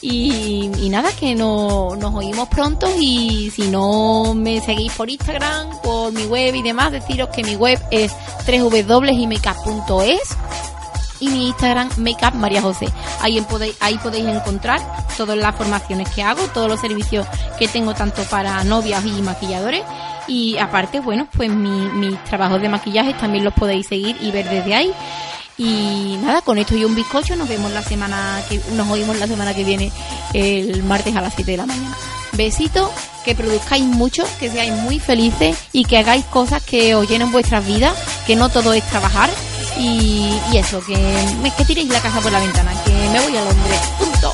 Y, 0.04 0.90
nada, 0.90 1.12
que 1.12 1.36
no, 1.36 1.96
nos 1.96 2.16
oímos 2.16 2.50
pronto 2.50 2.90
y 3.00 3.52
si 3.52 3.68
no 3.68 4.34
me 4.34 4.60
seguís 4.60 4.92
por 4.94 5.10
Instagram, 5.10 5.80
por 5.84 6.12
mi 6.12 6.24
web 6.24 6.56
y 6.56 6.64
demás, 6.64 6.92
deciros 6.92 7.30
que 7.30 7.44
mi 7.44 7.56
web 7.56 7.80
es 7.92 8.12
www.makeup.es 8.48 10.38
y 11.20 11.30
mi 11.30 11.48
Instagram 11.50 11.90
Makeup 11.98 12.34
María 12.34 12.62
José. 12.62 12.88
Ahí 13.22 13.40
podéis, 13.42 13.78
ahí 13.80 13.98
podéis 14.00 14.26
encontrar 14.26 14.82
todas 15.16 15.38
las 15.38 15.56
formaciones 15.56 16.10
que 16.10 16.24
hago, 16.24 16.42
todos 16.48 16.68
los 16.68 16.82
servicios 16.82 17.28
que 17.60 17.68
tengo 17.68 17.94
tanto 17.94 18.24
para 18.24 18.64
novias 18.64 19.06
y 19.06 19.22
maquilladores. 19.22 19.84
Y 20.28 20.58
aparte, 20.58 21.00
bueno, 21.00 21.28
pues 21.36 21.50
mis 21.52 22.24
trabajos 22.26 22.62
de 22.62 22.70
maquillaje 22.70 23.14
también 23.14 23.44
los 23.44 23.54
podéis 23.54 23.88
seguir 23.88 24.18
y 24.20 24.32
ver 24.32 24.50
desde 24.50 24.74
ahí. 24.74 24.92
Y 25.64 26.18
nada, 26.24 26.42
con 26.42 26.58
esto 26.58 26.76
y 26.76 26.84
un 26.86 26.96
bizcocho 26.96 27.36
nos 27.36 27.48
vemos 27.48 27.72
la 27.72 27.84
semana 27.84 28.42
que 28.50 28.60
nos 28.74 28.90
oímos 28.90 29.20
la 29.20 29.28
semana 29.28 29.54
que 29.54 29.64
viene 29.64 29.92
el 30.34 30.82
martes 30.82 31.16
a 31.16 31.22
las 31.22 31.36
7 31.36 31.52
de 31.52 31.58
la 31.58 31.68
mañana. 31.68 31.96
Besitos, 32.32 32.90
que 33.24 33.36
produzcáis 33.36 33.84
mucho, 33.84 34.24
que 34.40 34.50
seáis 34.50 34.74
muy 34.74 34.98
felices 34.98 35.56
y 35.72 35.86
que 35.86 36.00
hagáis 36.00 36.26
cosas 36.26 36.64
que 36.64 36.96
os 36.96 37.08
llenen 37.08 37.32
vuestras 37.32 37.64
vidas, 37.64 37.96
que 38.26 38.36
no 38.36 38.50
todo 38.50 38.74
es 38.74 38.84
trabajar. 38.90 39.30
Y, 39.78 40.34
y 40.52 40.58
eso, 40.58 40.84
que, 40.84 40.96
que 41.56 41.66
tiréis 41.66 41.90
la 41.90 42.02
casa 42.02 42.20
por 42.22 42.32
la 42.32 42.40
ventana, 42.40 42.74
que 42.84 42.92
me 42.92 43.20
voy 43.20 43.38
a 43.38 43.46
Londres. 43.46 43.80
Punto. 44.00 44.34